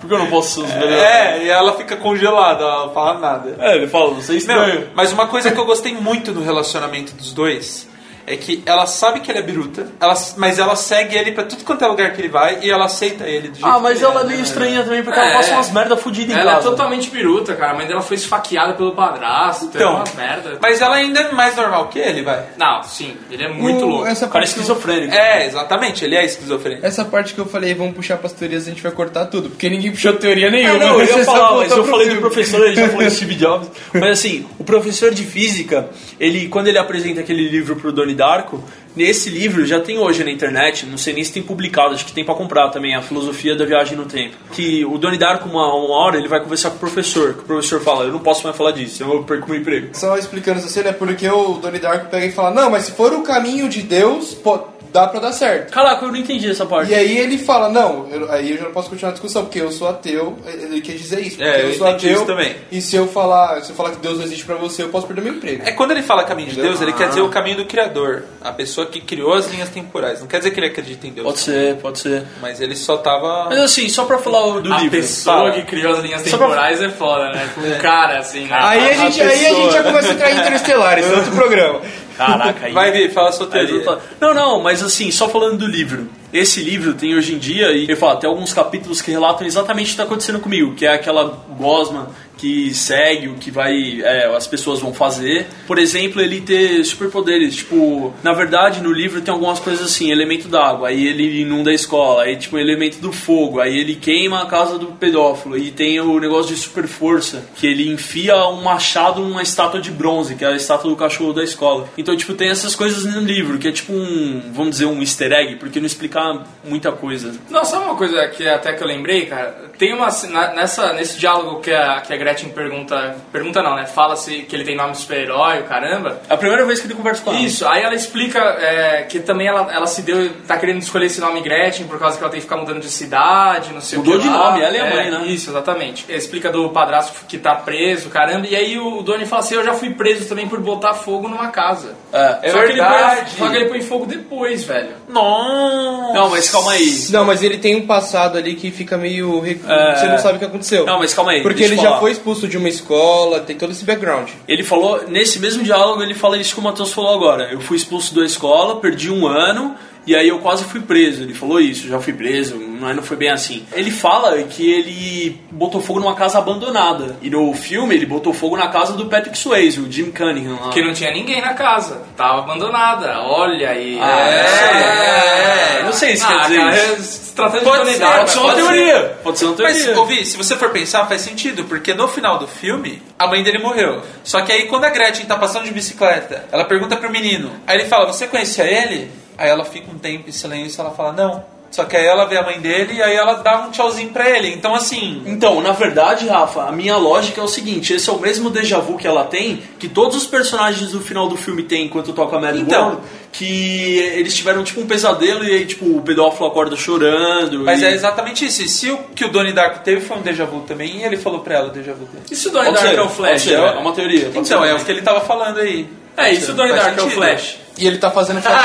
[0.01, 3.55] Por que eu não posso ser é, e ela fica congelada, ela não fala nada.
[3.61, 4.81] É, ele fala, você é estranho.
[4.81, 7.90] Meu, mas uma coisa que eu gostei muito no relacionamento dos dois
[8.33, 11.65] é que ela sabe que ele é biruta, ela, mas ela segue ele pra tudo
[11.65, 14.05] quanto é lugar que ele vai e ela aceita ele do jeito Ah, mas que
[14.05, 14.45] ela é meio né?
[14.45, 15.23] estranha também, porque É.
[15.25, 16.71] ela passa umas merda fodidas em Ela é casa.
[16.71, 17.73] totalmente biruta, cara.
[17.73, 19.67] A mãe dela foi esfaqueada pelo padrasto.
[19.67, 20.59] Então, é uma merda.
[20.61, 22.45] Mas ela ainda é mais normal que ele, vai.
[22.57, 24.07] Não, sim, ele é muito O- louco.
[24.07, 25.15] Essa O cara é parte, que eu, esquizofrênico.
[25.15, 26.87] É, exatamente, ele é esquizofrênico.
[26.87, 29.51] essa parte que eu falei, vamos puxar pras teorias, a gente vai cortar tudo.
[29.51, 30.77] Porque ninguém puxou teoria nenhuma.
[30.83, 33.35] É, não, eu ia falar, mas eu falei do professor, ele já falou de Steve
[33.35, 33.69] Jobs.
[33.95, 38.63] Mas assim, o professor de física, ele, quando ele apresenta aquele livro pro Doni Darko,
[38.95, 42.13] nesse livro já tem hoje na internet, não sei nem se tem publicado, acho que
[42.13, 44.37] tem pra comprar também, a filosofia da viagem no tempo.
[44.53, 47.45] Que o Doni Darko, uma, uma hora, ele vai conversar com o professor, que o
[47.45, 49.89] professor fala, eu não posso mais falar disso, eu perco meu emprego.
[49.95, 52.93] Só explicando essa cena, é porque o Donnie Darko pega e fala, não, mas se
[52.93, 54.59] for o caminho de Deus, pô,
[54.93, 55.71] dá pra dar certo.
[55.73, 56.91] Caraca, eu não entendi essa parte.
[56.91, 59.61] E aí ele fala, não, eu- aí eu já não posso continuar a discussão, porque
[59.61, 62.57] eu sou ateu, ele quer dizer isso, porque É, eu eu sou ateu, isso também.
[62.71, 65.07] e se eu falar, se eu falar que Deus não existe pra você, eu posso
[65.07, 65.63] perder meu emprego.
[65.65, 66.61] É quando ele fala caminho de?
[66.61, 70.21] Deus, ele quer dizer o caminho do Criador, a pessoa que criou as linhas temporais.
[70.21, 72.25] Não quer dizer que ele acredita em Deus, Pode ser, pode ser.
[72.41, 73.47] mas ele só tava.
[73.49, 74.99] Mas assim, só pra falar o- do a livro.
[74.99, 75.53] pessoa fala.
[75.53, 77.49] que criou as linhas Só pra- temporais é foda, né?
[77.55, 78.49] Tipo, um cara assim, né?
[78.51, 81.33] Aí a, gente, aí a gente já começa a entrar em Interestelar, esse é outro
[81.33, 81.81] programa.
[82.27, 82.73] Caraca, aí.
[82.73, 86.09] Vai vir, fala sua eu tô- Não, não, mas assim, só falando do livro.
[86.33, 89.87] Esse livro tem hoje em dia, e ele fala, tem alguns capítulos que relatam exatamente
[89.87, 91.25] o que está acontecendo comigo, que é aquela
[91.59, 92.11] gosma
[92.41, 95.47] que segue o que vai é, as pessoas vão fazer.
[95.67, 97.57] Por exemplo, ele ter superpoderes.
[97.57, 101.75] Tipo, na verdade, no livro tem algumas coisas assim, elemento d'água, aí ele inunda a
[101.75, 106.01] escola, aí tipo, elemento do fogo, aí ele queima a casa do pedófilo, e tem
[106.01, 110.45] o negócio de super força, que ele enfia um machado numa estátua de bronze, que
[110.45, 111.89] é a estátua do cachorro da escola.
[111.99, 115.33] Então, tipo, tem essas coisas no livro, que é tipo um, vamos dizer, um easter
[115.33, 117.35] egg, porque não explica muita coisa.
[117.51, 119.71] Não, sabe uma coisa que até que eu lembrei, cara?
[119.79, 120.09] Tem uma.
[120.55, 123.17] Nessa, nesse diálogo que a, que a Gretchen pergunta.
[123.33, 123.87] Pergunta não, né?
[123.87, 126.21] Fala se que ele tem nome de super-herói, o caramba.
[126.29, 127.41] É a primeira vez que ele conversa com ela.
[127.41, 130.31] Isso, aí ela explica é, que também ela, ela se deu.
[130.47, 132.89] tá querendo escolher esse nome Gretchen por causa que ela tem que ficar mudando de
[132.91, 134.23] cidade, não sei Mudou o que.
[134.25, 134.51] de lá.
[134.51, 135.23] nome, ela é a mãe, né?
[135.27, 136.07] Isso, exatamente.
[136.09, 138.47] Explica do padrasto que tá preso, caramba.
[138.47, 141.49] E aí o Doni fala assim: eu já fui preso também por botar fogo numa
[141.49, 141.95] casa.
[142.13, 142.39] É.
[142.43, 143.21] É só Que ele verdade.
[143.37, 144.91] põe, só que ele põe fogo depois, velho.
[145.09, 146.13] Nossa!
[146.15, 147.07] Não, mas calma aí.
[147.11, 149.41] Não, mas ele tem um passado ali que fica meio...
[149.41, 149.95] rec- É.
[149.97, 150.85] Você não sabe o que aconteceu.
[150.87, 151.43] Não, mas calma aí.
[151.43, 152.01] Porque deixa ele já falar.
[152.01, 154.31] foi expulso de uma escola, tem todo esse background.
[154.47, 157.51] Ele falou, nesse mesmo diálogo, ele fala isso que o Matheus falou agora.
[157.51, 159.75] Eu fui expulso da escola, perdi um ano,
[160.11, 161.23] e aí eu quase fui preso.
[161.23, 163.65] Ele falou isso, já fui preso, mas não foi bem assim.
[163.73, 167.17] Ele fala que ele botou fogo numa casa abandonada.
[167.23, 170.71] E no filme ele botou fogo na casa do Patrick Swayze, o Jim Cunningham lá.
[170.71, 172.03] Que não tinha ninguém na casa.
[172.17, 173.21] Tava abandonada.
[173.21, 173.99] Olha aí.
[174.01, 174.81] Ah, é, não sei.
[174.81, 175.83] é.
[175.85, 176.93] Não sei se ah, quer dizer cara, isso.
[176.93, 179.19] é- se tratando Pode de ser, Pode ser uma pode teoria.
[179.23, 180.01] Pode ser uma Mas, teoria.
[180.01, 183.59] ouvi, se você for pensar, faz sentido, porque no final do filme, a mãe dele
[183.59, 184.03] morreu.
[184.25, 187.53] Só que aí, quando a Gretchen tá passando de bicicleta, ela pergunta pro menino.
[187.67, 189.11] Aí ele fala, você conhecia ele?
[189.41, 191.43] Aí ela fica um tempo em silêncio e ela fala, não.
[191.71, 194.29] Só que aí ela vê a mãe dele e aí ela dá um tchauzinho pra
[194.29, 194.53] ele.
[194.53, 195.23] Então, assim...
[195.25, 198.79] Então, na verdade, Rafa, a minha lógica é o seguinte: esse é o mesmo déjà
[198.81, 202.37] vu que ela tem, que todos os personagens do final do filme têm enquanto toca
[202.37, 202.89] a Mad Então.
[202.89, 207.61] World, que eles tiveram tipo um pesadelo e aí, tipo, o pedófilo acorda chorando.
[207.65, 207.87] Mas e...
[207.87, 208.63] é exatamente isso.
[208.63, 211.17] E se o que o Donnie Darko teve foi um déjà vu também, e ele
[211.17, 212.25] falou pra ela o déjà vu dele.
[212.31, 213.43] E se o Donnie Darko é o Flash?
[213.43, 214.27] ser, é uma teoria.
[214.27, 215.89] Então, ser é o que ele tava falando aí.
[216.17, 217.11] É, e se o Donnie Darko é o.
[217.11, 217.70] Flash?
[217.81, 218.63] E ele tá fazendo flash...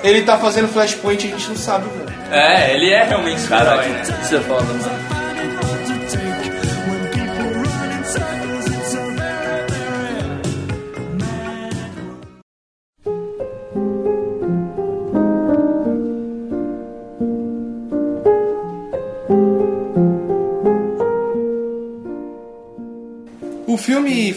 [0.02, 2.16] ele tá fazendo flashpoint e a gente não sabe, velho.
[2.30, 4.02] É, ele é realmente super-herói, né?
[4.22, 4.95] Isso é foda, mano.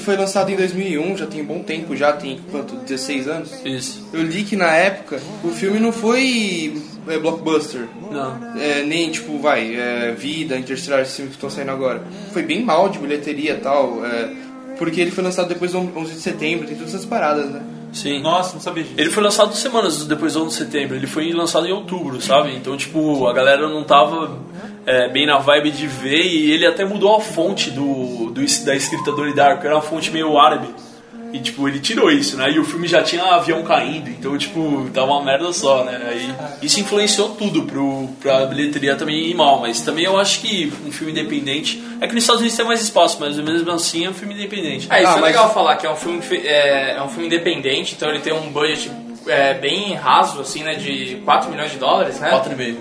[0.09, 2.75] Foi lançado em 2001, já tem um bom tempo, já tem quanto?
[2.77, 3.51] 16 anos?
[3.63, 4.09] Isso.
[4.11, 7.87] Eu li que na época o filme não foi é, blockbuster.
[8.09, 8.59] Não.
[8.59, 12.01] É, nem tipo, vai, é, Vida, Interstellar, esses filmes que estão saindo agora.
[12.33, 14.33] Foi bem mal de bilheteria e tal, é,
[14.79, 17.61] porque ele foi lançado depois do 11 de setembro, tem todas essas paradas, né?
[17.93, 18.19] Sim.
[18.19, 18.95] Nossa, não sabia disso.
[18.97, 20.95] Ele foi lançado semanas depois do 11 de setembro.
[20.95, 22.55] Ele foi lançado em outubro, sabe?
[22.55, 24.39] Então, tipo, a galera não tava
[24.89, 28.75] é, bem na vibe de ver e ele até mudou a fonte do, do da
[28.75, 30.67] escrita do Darko, que era uma fonte meio árabe.
[31.31, 32.49] E, tipo, ele tirou isso, né?
[32.49, 36.01] E o filme já tinha avião caindo, então, tipo, tava uma merda só, né?
[36.09, 40.73] Aí, isso influenciou tudo pro, pra bilheteria também ir mal, mas também eu acho que
[40.87, 41.83] um filme independente...
[42.01, 44.87] É que nos Estados Unidos tem mais espaço, mas mesmo assim é um filme independente.
[44.89, 47.27] É, isso Ah, é mas- legal falar que é um filme é, é um filme
[47.27, 48.89] independente, então ele tem um budget
[49.27, 52.31] é, bem raso, assim, né, de 4 milhões de dólares, né?
[52.31, 52.75] 4,5.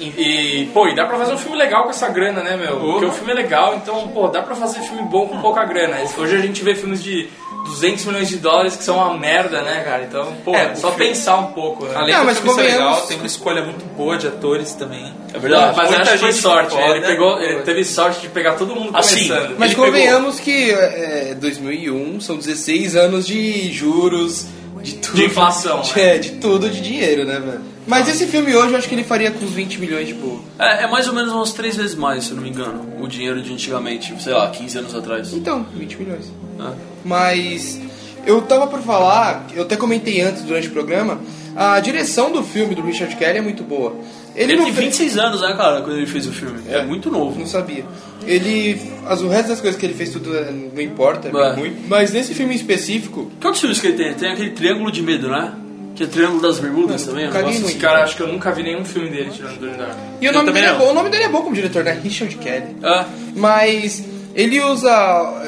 [0.00, 2.78] E, e, pô, e dá pra fazer um filme legal com essa grana, né, meu?
[2.78, 5.96] Porque o filme é legal, então, pô, dá pra fazer filme bom com pouca grana.
[6.16, 7.28] Hoje a gente vê filmes de
[7.66, 10.04] 200 milhões de dólares que são uma merda, né, cara?
[10.04, 11.94] Então, pô, É, é, só filme- pensar um pouco, né?
[11.96, 15.12] Além Não, do mas filme convenhamos- legal, tem uma escolha muito boa de atores também.
[15.34, 15.76] É verdade.
[15.76, 16.70] Mas eu muita acho que foi sorte.
[16.70, 16.96] foda.
[16.96, 19.56] Ele, pegou, ele teve sorte de pegar todo mundo Assim, começando.
[19.58, 24.46] Mas Ele pegou- convenhamos que é, 2001 são 16 anos de juros,
[24.82, 25.16] de tudo.
[25.16, 26.14] De inflação, De, né?
[26.14, 27.60] é, de tudo de dinheiro, né, velho?
[27.88, 30.40] Mas esse filme hoje eu acho que ele faria com uns 20 milhões de boa.
[30.58, 33.08] É, é mais ou menos umas três vezes mais, se eu não me engano, o
[33.08, 35.32] dinheiro de antigamente, sei lá, 15 anos atrás.
[35.32, 36.30] Então, 20 milhões.
[36.60, 36.72] É.
[37.04, 37.80] Mas
[38.26, 41.18] eu tava por falar, eu até comentei antes durante o programa,
[41.56, 43.96] a direção do filme do Richard Kelly é muito boa.
[44.36, 46.60] Ele, Ele tem fez- 26 anos, né, cara, quando ele fez o filme.
[46.68, 47.38] É, muito novo.
[47.40, 47.84] Não sabia.
[48.24, 48.80] Ele.
[49.06, 51.56] As, o resto das coisas que ele fez tudo é, não importa, é É.
[51.56, 51.88] muito.
[51.88, 54.14] Mas nesse filme em específico, Que outros filmes que ele tem?
[54.14, 55.52] Tem aquele Triângulo de Medo, né?
[55.98, 57.26] Que é Triângulo das Bermudas também.
[57.50, 57.66] muito.
[57.66, 57.78] assim.
[57.80, 59.96] Cara, acho que eu nunca vi nenhum filme dele tirando o Donnie Darko.
[60.20, 61.98] E o nome, dele é bom, o nome dele é bom como diretor, né?
[62.00, 62.76] Richard Kelly.
[62.80, 63.04] É.
[63.34, 64.04] Mas
[64.38, 64.88] ele usa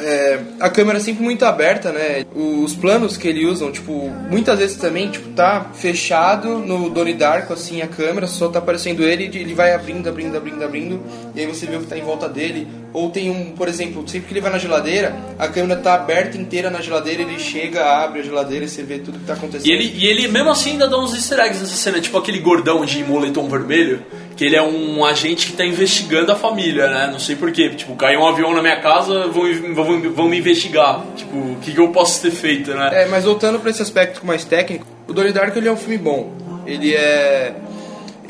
[0.03, 2.27] é, a câmera sempre muito aberta, né?
[2.35, 7.53] Os planos que ele usam, tipo, muitas vezes também, tipo, tá fechado no Donnie Darko,
[7.53, 11.01] assim, a câmera, só tá aparecendo ele, ele vai abrindo, abrindo, abrindo, abrindo,
[11.37, 12.67] e aí você vê o que tá em volta dele.
[12.93, 16.37] Ou tem um, por exemplo, sempre que ele vai na geladeira, a câmera tá aberta
[16.37, 19.69] inteira na geladeira, ele chega, abre a geladeira e você vê tudo que tá acontecendo.
[19.69, 22.41] E ele, e ele mesmo assim ainda dá uns easter eggs nessa cena, tipo aquele
[22.41, 24.03] gordão de moletom vermelho,
[24.41, 27.11] que ele é um agente que tá investigando a família, né?
[27.13, 27.69] Não sei porquê.
[27.69, 29.43] Tipo, caiu um avião na minha casa, vão,
[29.75, 31.05] vão, vão me investigar.
[31.15, 33.03] Tipo, o que, que eu posso ter feito, né?
[33.03, 35.99] É, mas voltando pra esse aspecto mais técnico, o Donnie Darko ele é um filme
[35.99, 36.33] bom.
[36.67, 37.55] Ele é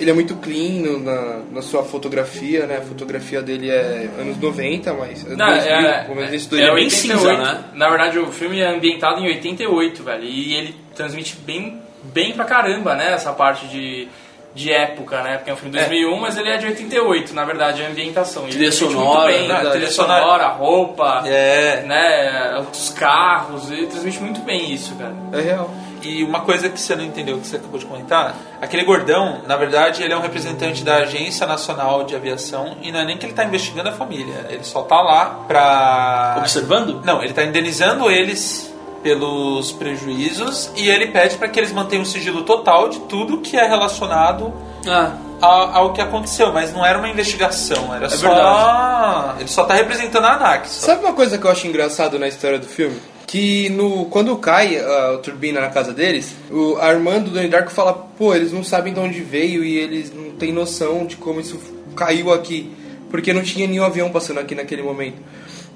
[0.01, 2.79] ele é muito clean no- na, na sua fotografia, né?
[2.79, 6.59] A fotografia dele é anos 90, mas Não, 2000, é, pelo menos é, 2000.
[6.59, 6.91] é bem 88.
[7.21, 7.65] cinza, né?
[7.75, 10.25] Na verdade, o filme é ambientado em 88, velho.
[10.25, 13.13] E ele transmite bem, bem pra caramba, né?
[13.13, 14.09] Essa parte de,
[14.55, 15.37] de época, né?
[15.37, 17.89] Porque é um filme de 2001, mas ele é de 88, na verdade, é a
[17.91, 18.45] ambientação.
[18.45, 19.71] Ele Trilha sonora, muito bem, né?
[19.71, 20.21] trilha sonora.
[20.23, 21.83] sonora, roupa, É.
[21.87, 22.65] né?
[22.73, 25.15] Os carros, ele transmite muito bem isso, cara.
[25.33, 25.71] É real.
[26.03, 29.55] E uma coisa que você não entendeu, que você acabou de comentar, aquele gordão, na
[29.57, 33.27] verdade, ele é um representante da Agência Nacional de Aviação e não é nem que
[33.27, 36.37] ele tá investigando a família, ele só tá lá pra...
[36.39, 37.03] Observando?
[37.05, 38.70] Não, ele tá indenizando eles
[39.03, 43.57] pelos prejuízos e ele pede para que eles mantenham o sigilo total de tudo que
[43.57, 44.53] é relacionado
[44.87, 48.29] Ah, a- ao que aconteceu, mas não era uma investigação, era só...
[48.29, 49.41] verdade.
[49.41, 50.69] Ele só tá representando a ANAC.
[50.69, 50.87] só.
[50.87, 52.97] Sabe uma coisa que eu acho engraçado na história do filme?
[53.27, 57.71] Que no, quando cai a, turbina na casa deles, o, a irmã do Donnie Darko
[57.71, 61.41] fala, pô, eles não sabem de onde veio e eles não têm noção de como
[61.41, 61.59] isso
[61.95, 62.73] caiu aqui.
[63.09, 65.17] Porque não tinha nenhum avião passando aqui naquele momento.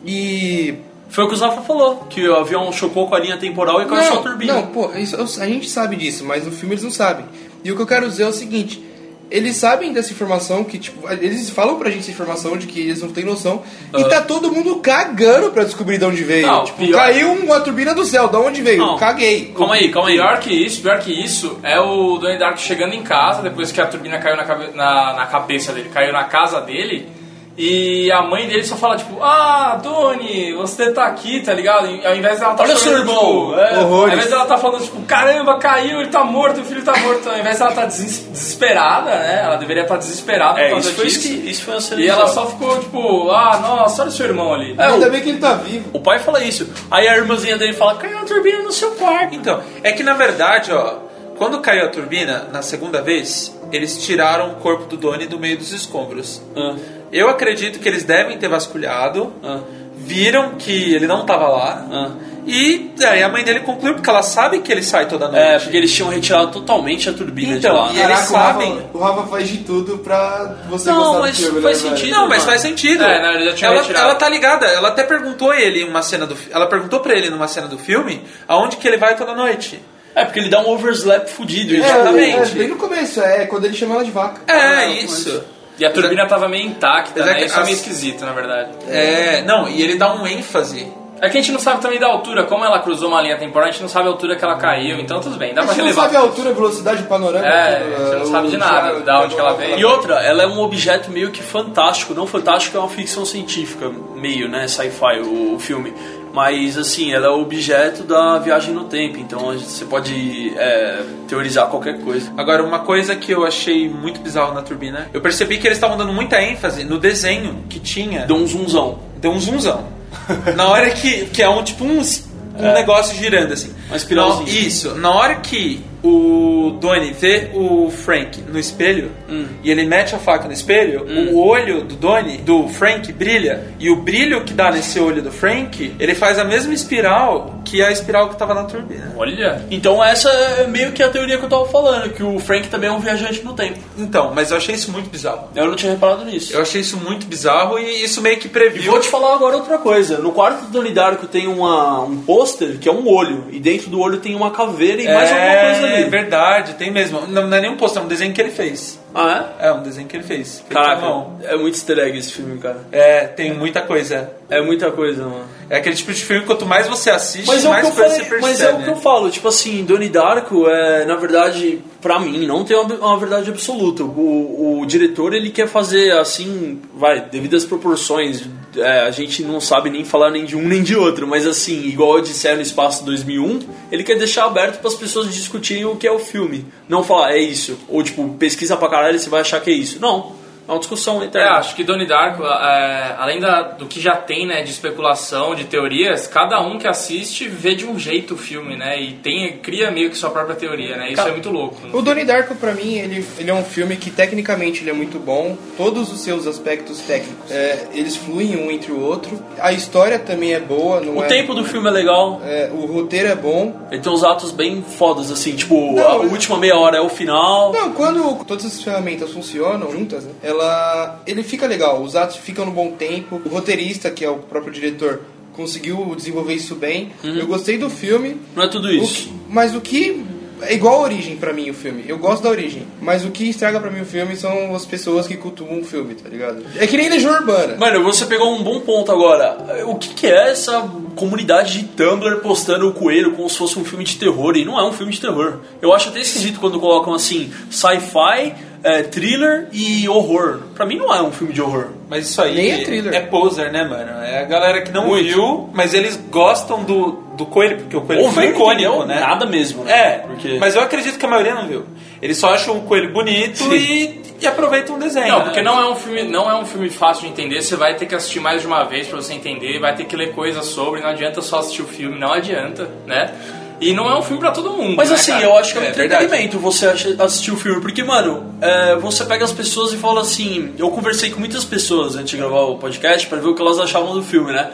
[0.05, 0.75] E
[1.09, 3.86] foi o que o Zafa falou, que o avião chocou com a linha temporal e
[3.86, 4.55] caiu a turbina.
[4.55, 7.24] Não, pô, isso- a gente sabe disso, mas no filme eles não sabem.
[7.64, 8.82] E o que eu quero dizer é o seguinte:
[9.30, 13.00] eles sabem dessa informação, que, tipo, eles falam pra gente essa informação de que eles
[13.00, 13.62] não têm noção,
[13.96, 16.46] e tá todo mundo cagando pra descobrir de onde veio.
[16.46, 18.78] Não, tipo, pior- caiu uma turbina do céu, de onde veio?
[18.78, 18.98] Não.
[18.98, 19.52] Caguei.
[19.57, 20.16] Calma aí, calma aí.
[20.16, 23.80] Pior que isso, pior que isso, é o Donnie Darko chegando em casa, depois que
[23.80, 27.09] a turbina caiu na, cabe- na, na cabeça dele, caiu na casa dele,
[27.57, 31.86] e a mãe dele só fala, tipo, ah, Donnie, você tá aqui, tá ligado?
[31.86, 34.59] E ao invés dela tá Olha seu chorando, irmão, tipo, é, ao invés dela tá
[34.59, 37.84] falando, tipo, caramba, caiu, ele tá morto, o filho tá morto, ao invés dela tá
[37.86, 39.42] des- desesperada, né?
[39.44, 41.18] Ela deveria estar desesperada por É, causa isso foi, disso.
[41.20, 44.12] isso, que- isso foi uma cena E ela só ficou, tipo, ah, nossa, olha o
[44.12, 44.74] seu irmão ali.
[44.76, 45.90] É, Ainda o- bem que ele tá vivo.
[45.92, 46.68] O pai fala isso.
[46.90, 49.34] Aí a irmãzinha dele fala, caiu uma turbina no seu quarto.
[49.34, 50.94] Então, é que na verdade, ó,
[51.38, 55.59] quando caiu a turbina, na segunda vez, eles tiraram o corpo do Donnie do meio
[55.59, 56.40] dos escombros.
[56.57, 56.74] Ah,
[57.14, 59.60] Eu acredito que eles devem ter vasculhado, ah,
[59.96, 62.10] viram que ele não tava lá, ah.
[62.46, 65.40] e aí a mãe dele concluiu, porque ela sabe que ele sai toda noite.
[65.42, 67.90] É, porque eles tinham retirado totalmente a turbina Então, de lá.
[67.92, 68.04] e né?
[68.04, 68.86] eles Caraca, o Rafa- sabem.
[68.92, 72.10] O Rafa faz de tudo pra você Não, gostar mas do filme, faz né, sentido.
[72.10, 73.04] Não, mas faz sentido.
[73.04, 74.04] É, não, ele já tinha ela, retirado.
[74.06, 77.46] ela tá ligada, ela até perguntou ele numa cena do ela perguntou pra ele numa
[77.48, 79.80] cena do filme aonde que ele vai toda noite.
[80.16, 81.74] É, porque ele dá um overslap fudido.
[81.74, 82.52] É, Exatamente.
[82.52, 84.42] É, bem no começo, é quando ele chama ela de vaca.
[84.46, 85.42] É, Ah, isso.
[85.79, 87.35] E a turbina tava meio intacta, é né?
[87.35, 88.70] que Isso é meio as- esquisito, na verdade.
[88.89, 90.93] É, não, e ele dá um ênfase.
[91.20, 93.68] É que a gente não sabe também da altura, como ela cruzou uma linha temporal,
[93.68, 95.72] a gente não sabe a altura que ela caiu, então tudo bem, dá A pra
[95.72, 96.03] gente não relevar.
[96.03, 97.47] sabe a altura, velocidade, panorama.
[97.47, 99.79] É, tudo, a gente não o- sabe de nada, da onde que ela veio.
[99.79, 102.12] E outra, ela é um objeto meio que fantástico.
[102.14, 104.66] Não fantástico, é uma ficção científica, meio, né?
[104.68, 105.95] Sci-fi, o, o filme.
[106.35, 109.18] Mas, assim, ela é o objeto da viagem no tempo.
[109.18, 112.32] Então, você pode é, teorizar qualquer coisa.
[112.37, 115.97] Agora, uma coisa que eu achei muito bizarro na turbina, eu percebi que eles estavam
[115.97, 118.26] dando muita ênfase no desenho que tinha.
[118.26, 118.99] Deu um zoomzão.
[119.18, 119.87] Deu um zoomzão.
[120.57, 122.24] Na hora que, que é um tipo uns
[122.59, 123.72] um negócio girando assim.
[123.87, 124.51] Uma espiralzinha.
[124.51, 124.95] Isso.
[124.97, 129.46] Na hora que o Donnie vê o Frank no espelho Hum.
[129.62, 133.64] e ele mete a faca no espelho, o olho do Donnie, do Frank, brilha.
[133.80, 137.82] E o brilho que dá nesse olho do Frank, ele faz a mesma espiral que
[137.82, 139.12] a espiral que tava na turbina.
[139.16, 139.64] Olha.
[139.70, 142.90] Então essa é meio que a teoria que eu tava falando, que o Frank também
[142.90, 143.78] é um viajante no tempo.
[143.98, 145.48] Então, mas eu achei isso muito bizarro.
[145.55, 146.52] Eu não tinha reparado nisso.
[146.52, 148.90] Eu achei isso muito bizarro e isso meio que E previu.
[148.92, 150.18] vou te falar agora outra coisa.
[150.18, 153.46] No quarto do Donnie Darko tem uma, um pôster que é um olho.
[153.50, 157.26] E dentro do olho tem uma caveira e mais alguma coisa É verdade, tem mesmo.
[157.26, 158.99] Não, não é nem um post, é um desenho que ele fez.
[159.14, 160.62] Ah, É um desenho que ele fez.
[160.68, 160.72] é?
[160.74, 162.80] Caraca, é muito easter egg esse filme, cara.
[162.90, 164.30] É, tem muita coisa.
[164.50, 165.44] É muita coisa, mano.
[165.70, 168.10] É aquele tipo de filme que quanto mais você assiste, Mas é, mais coisa falei,
[168.10, 168.42] você percebe.
[168.42, 172.46] mas é o que eu falo, tipo assim, Donnie Darko é, na verdade, pra mim,
[172.46, 174.04] não tem uma, uma verdade absoluta.
[174.04, 178.44] O, o diretor, ele quer fazer assim, vai, devido às proporções,
[178.76, 181.84] é, a gente não sabe nem falar nem de um nem de outro, mas assim,
[181.86, 183.60] igual eu disse no Espaço 2001,
[183.90, 186.66] ele quer deixar aberto para as pessoas discutirem o que é o filme.
[186.88, 189.74] Não falar, é isso, ou tipo, pesquisa pra caralho e você vai achar que é
[189.74, 190.00] isso.
[190.00, 190.32] Não,
[190.66, 191.56] é uma discussão É, interna.
[191.56, 195.64] acho que Donnie Darko, é, além da- do que já tem, né, de especulação, de
[195.64, 199.90] teorias, cada um que assiste vê de um jeito o filme, né, e tem, cria
[199.90, 201.76] meio que sua própria teoria, né, isso é muito louco.
[201.92, 205.18] O Donnie Darko, pra mim, ele, ele é um filme que tecnicamente ele é muito
[205.18, 205.56] bom.
[205.76, 209.38] Todos os seus aspectos técnicos, é, eles fluem um entre o outro.
[209.58, 211.00] A história também é boa.
[211.00, 213.74] Não O é, tempo do filme é legal, é, o roteiro é bom.
[213.90, 217.00] ele tem uns atos bem fodas, assim, tipo, Não, a eu- última meia hora é
[217.00, 217.72] o final.
[217.72, 222.02] Não, quando todas as ferramentas funcionam juntas, né, ela, ele fica legal.
[222.02, 223.40] Os atos ficam no bom tempo.
[223.44, 225.20] O roteirista, que é o próprio diretor,
[225.52, 227.12] conseguiu desenvolver isso bem.
[227.22, 228.36] Eu gostei do filme.
[228.57, 229.28] Não é tudo O isso.
[229.28, 230.24] que- mas o que
[230.62, 232.05] é igual a origem pra mim o filme.
[232.09, 235.26] Eu gosto da origem, mas o que estraga pra mim o filme são as pessoas
[235.26, 236.64] que cultuam o filme, tá ligado?
[236.76, 237.76] É que nem Legião Urbana.
[237.76, 239.84] Mano, você pegou um bom ponto agora.
[239.86, 240.80] O que, que é essa
[241.16, 244.57] comunidade de Tumblr postando o coelho como se fosse um filme de terror?
[244.57, 245.59] E não é um filme de terror.
[245.82, 248.55] Eu acho até esquisito quando colocam assim, sci-fi,
[248.85, 250.61] é, thriller e horror.
[250.74, 251.89] Pra mim não é um filme de horror.
[252.09, 253.14] Mas isso aí Nem é thriller.
[253.14, 254.22] é poser, né, mano?
[254.22, 255.24] É a galera que não Muito.
[255.24, 259.20] viu, mas eles gostam do, do coelho, porque o coelho Ou foi foi icônico, né?
[259.20, 259.93] Nada mesmo, né?
[259.93, 260.59] É, Porque...
[260.59, 261.85] mas eu acredito que a maioria não viu.
[262.20, 263.74] Eles só acham o coelho bonito Sim.
[263.74, 265.28] e, e aproveitam o desenho.
[265.28, 265.45] Não, né?
[265.45, 267.62] porque não é um filme, não é um filme fácil de entender.
[267.62, 270.14] Você vai ter que assistir mais de uma vez pra você entender, vai ter que
[270.14, 271.01] ler coisas sobre.
[271.01, 273.32] Não adianta só assistir o filme, não adianta, né?
[273.81, 274.97] E não é um filme pra todo mundo.
[274.97, 275.45] Mas né, assim, cara?
[275.45, 276.87] eu acho que é um É entretenimento você
[277.18, 277.81] assistir o filme.
[277.81, 280.72] Porque, mano, é, você pega as pessoas e fala assim.
[280.79, 283.79] Eu conversei com muitas pessoas antes de gravar o podcast pra ver o que elas
[283.79, 284.70] achavam do filme, né?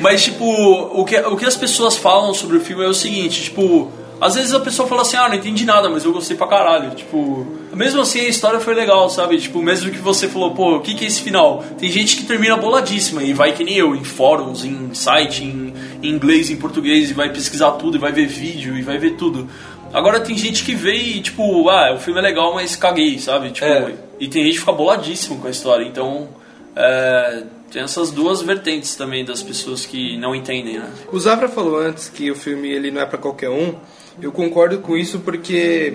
[0.00, 3.42] Mas, tipo, o que, o que as pessoas falam sobre o filme é o seguinte:
[3.44, 6.46] tipo, às vezes a pessoa fala assim, ah, não entendi nada, mas eu gostei pra
[6.46, 6.90] caralho.
[6.90, 9.38] Tipo, mesmo assim a história foi legal, sabe?
[9.38, 11.64] Tipo, mesmo que você falou, pô, o que, que é esse final?
[11.78, 15.72] Tem gente que termina boladíssima e vai que nem eu, em fóruns, em site, em,
[16.02, 19.12] em inglês, em português, e vai pesquisar tudo, e vai ver vídeo, e vai ver
[19.16, 19.48] tudo.
[19.92, 23.50] Agora tem gente que vê e, tipo, ah, o filme é legal, mas caguei, sabe?
[23.50, 23.94] Tipo, É.
[24.20, 25.84] e tem gente que fica boladíssimo com a história.
[25.84, 26.28] Então,
[26.76, 30.88] é, tem essas duas vertentes também das pessoas que não entendem, né?
[31.12, 33.74] O Zafra falou antes que o filme ele não é pra qualquer um.
[34.20, 35.94] Eu concordo com isso porque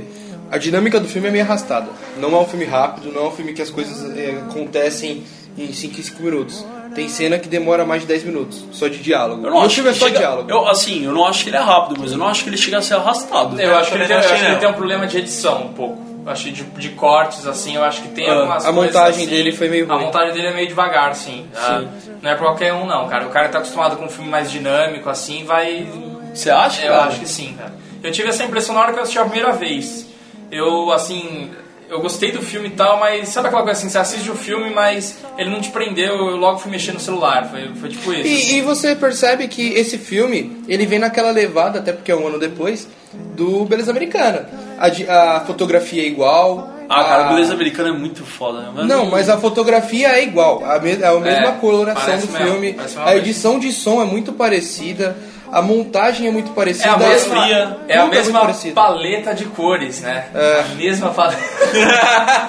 [0.52, 1.88] a dinâmica do filme é meio arrastada.
[2.18, 5.24] Não é um filme rápido, não é um filme que as coisas é, acontecem
[5.58, 6.66] em 5 em 5 minutos.
[6.96, 9.46] Tem cena que demora mais de 10 minutos, só de diálogo.
[9.46, 10.50] Eu não o acho filme é que só chega- diálogo.
[10.50, 12.58] Eu, assim, eu não acho que ele é rápido, mas eu não acho que ele
[12.58, 13.60] chega a ser arrastado.
[13.60, 15.74] Eu acho que ele tem, eu acho que ele tem um problema de edição um
[15.74, 15.98] pouco.
[16.26, 18.94] Eu acho que de, de cortes, assim, eu acho que tem Ah, algumas a coisas,
[18.94, 20.06] montagem assim, dele foi meio A ruim.
[20.06, 21.46] montagem dele é meio devagar, assim.
[21.56, 21.84] Ah,
[22.22, 23.26] não é pra qualquer um, não, cara.
[23.26, 25.86] O cara tá acostumado com um filme mais dinâmico, assim, vai...
[26.34, 26.82] Você acha?
[26.86, 27.06] Eu cara?
[27.06, 27.74] acho que sim, cara.
[28.04, 30.06] Eu tive essa impressão na hora que eu assisti a primeira vez.
[30.52, 31.50] Eu, assim,
[31.90, 34.70] eu gostei do filme e tal, mas sabe aquela coisa assim, você assiste o filme,
[34.72, 37.50] mas ele não te prendeu, eu logo fui mexer no celular.
[37.50, 38.28] Foi, foi tipo isso.
[38.54, 42.28] E, e você percebe que esse filme, ele vem naquela levada, até porque é um
[42.28, 42.88] ano depois,
[43.36, 44.50] do Beleza Americana.
[44.78, 46.70] A, a fotografia é igual.
[46.90, 48.60] Ah, cara, a- o beleza americana é muito foda.
[48.64, 48.72] né?
[48.76, 52.28] Mas Não, mas a fotografia é igual, a, me- é a mesma É, coloração do
[52.28, 55.16] mesmo, filme, a edição de som é muito parecida,
[55.54, 56.88] a montagem é muito parecida.
[56.90, 57.78] É a mesma, fria.
[57.88, 60.26] é a é mesma paleta de cores, né?
[60.34, 60.60] É.
[60.62, 61.42] A mesma paleta.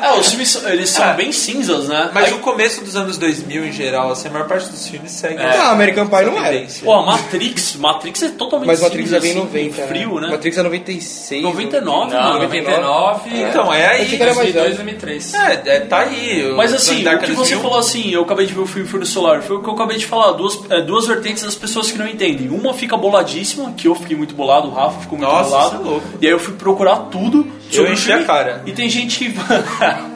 [0.04, 2.10] É, os filmes são- eles são bem cinzas, né?
[2.12, 5.10] Mas Aí- o começo dos anos 2000 em geral, assim, a maior parte dos filmes
[5.12, 6.66] segue Não, Ah, American Pie não é.
[6.82, 10.20] Pô, a Matrix, Matrix é totalmente Mas Matrix cinza, já vem em assim, 90, frio,
[10.20, 10.28] né?
[10.28, 11.42] Matrix é 96.
[11.42, 12.42] 99, Não, mano.
[12.42, 13.30] 99.
[13.40, 14.06] Então, é aí.
[14.06, 14.76] Que era mais 2002, velho.
[14.76, 15.34] 2003.
[15.34, 16.52] É, é, tá aí.
[16.56, 19.06] Mas assim, o que você 2000, falou assim, eu acabei de ver o filme Fúria
[19.06, 21.98] Solar, foi o que eu acabei de falar, duas, é, duas vertentes das pessoas que
[21.98, 22.48] não entendem.
[22.50, 25.74] Uma fica boladíssima, que eu fiquei muito bolado, o Rafa ficou muito Nossa, bolado.
[25.74, 26.06] isso é louco.
[26.20, 28.62] E aí eu fui procurar tudo sobre o enchi filme, a cara.
[28.66, 29.34] E tem gente que.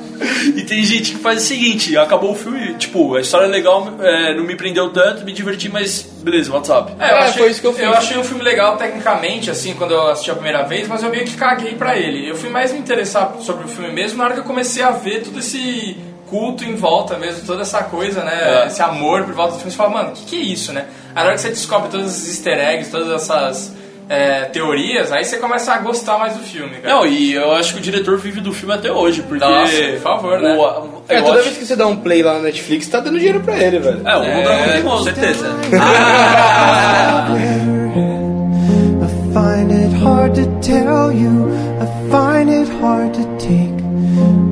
[0.56, 3.86] E tem gente que faz o seguinte, acabou o filme, tipo, a história é legal,
[4.00, 6.92] é, não me prendeu tanto, me diverti, mas beleza, WhatsApp.
[6.98, 7.84] É, eu, É, achei, foi isso que eu fiz.
[7.84, 11.24] achei um filme legal tecnicamente, assim, quando eu assisti a primeira vez, mas eu meio
[11.24, 12.28] que caguei pra ele.
[12.28, 14.90] Eu fui mais me interessar sobre o filme mesmo na hora que eu comecei a
[14.90, 15.96] ver todo esse
[16.28, 18.64] culto em volta mesmo, toda essa coisa, né?
[18.64, 18.66] É.
[18.66, 19.70] Esse amor por volta do filme.
[19.70, 20.86] Você fala, mano, o que, que é isso, né?
[21.18, 23.72] Na hora que você descobre todos esses easter eggs, todas essas
[24.08, 26.94] é, teorias, aí você começa a gostar mais do filme, cara.
[26.94, 29.44] Não, e eu acho que o diretor vive do filme até hoje, porque...
[29.44, 30.54] Nossa, por favor, né?
[30.56, 33.18] o- É, toda acho- vez que você dá um play lá na Netflix, tá dando
[33.18, 34.00] dinheiro pra ele, velho.
[34.06, 35.02] É, o mundo é, É, muito com bom.
[35.04, 35.46] certeza.
[39.00, 43.76] I find it hard to tell you, I find it hard to take.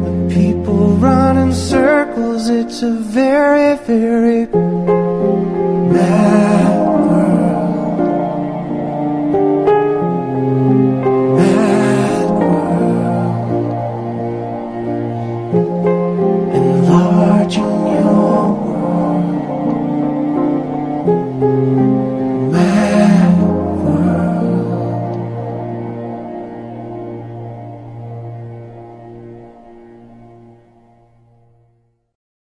[0.02, 4.46] When people run in circles, it's a very, very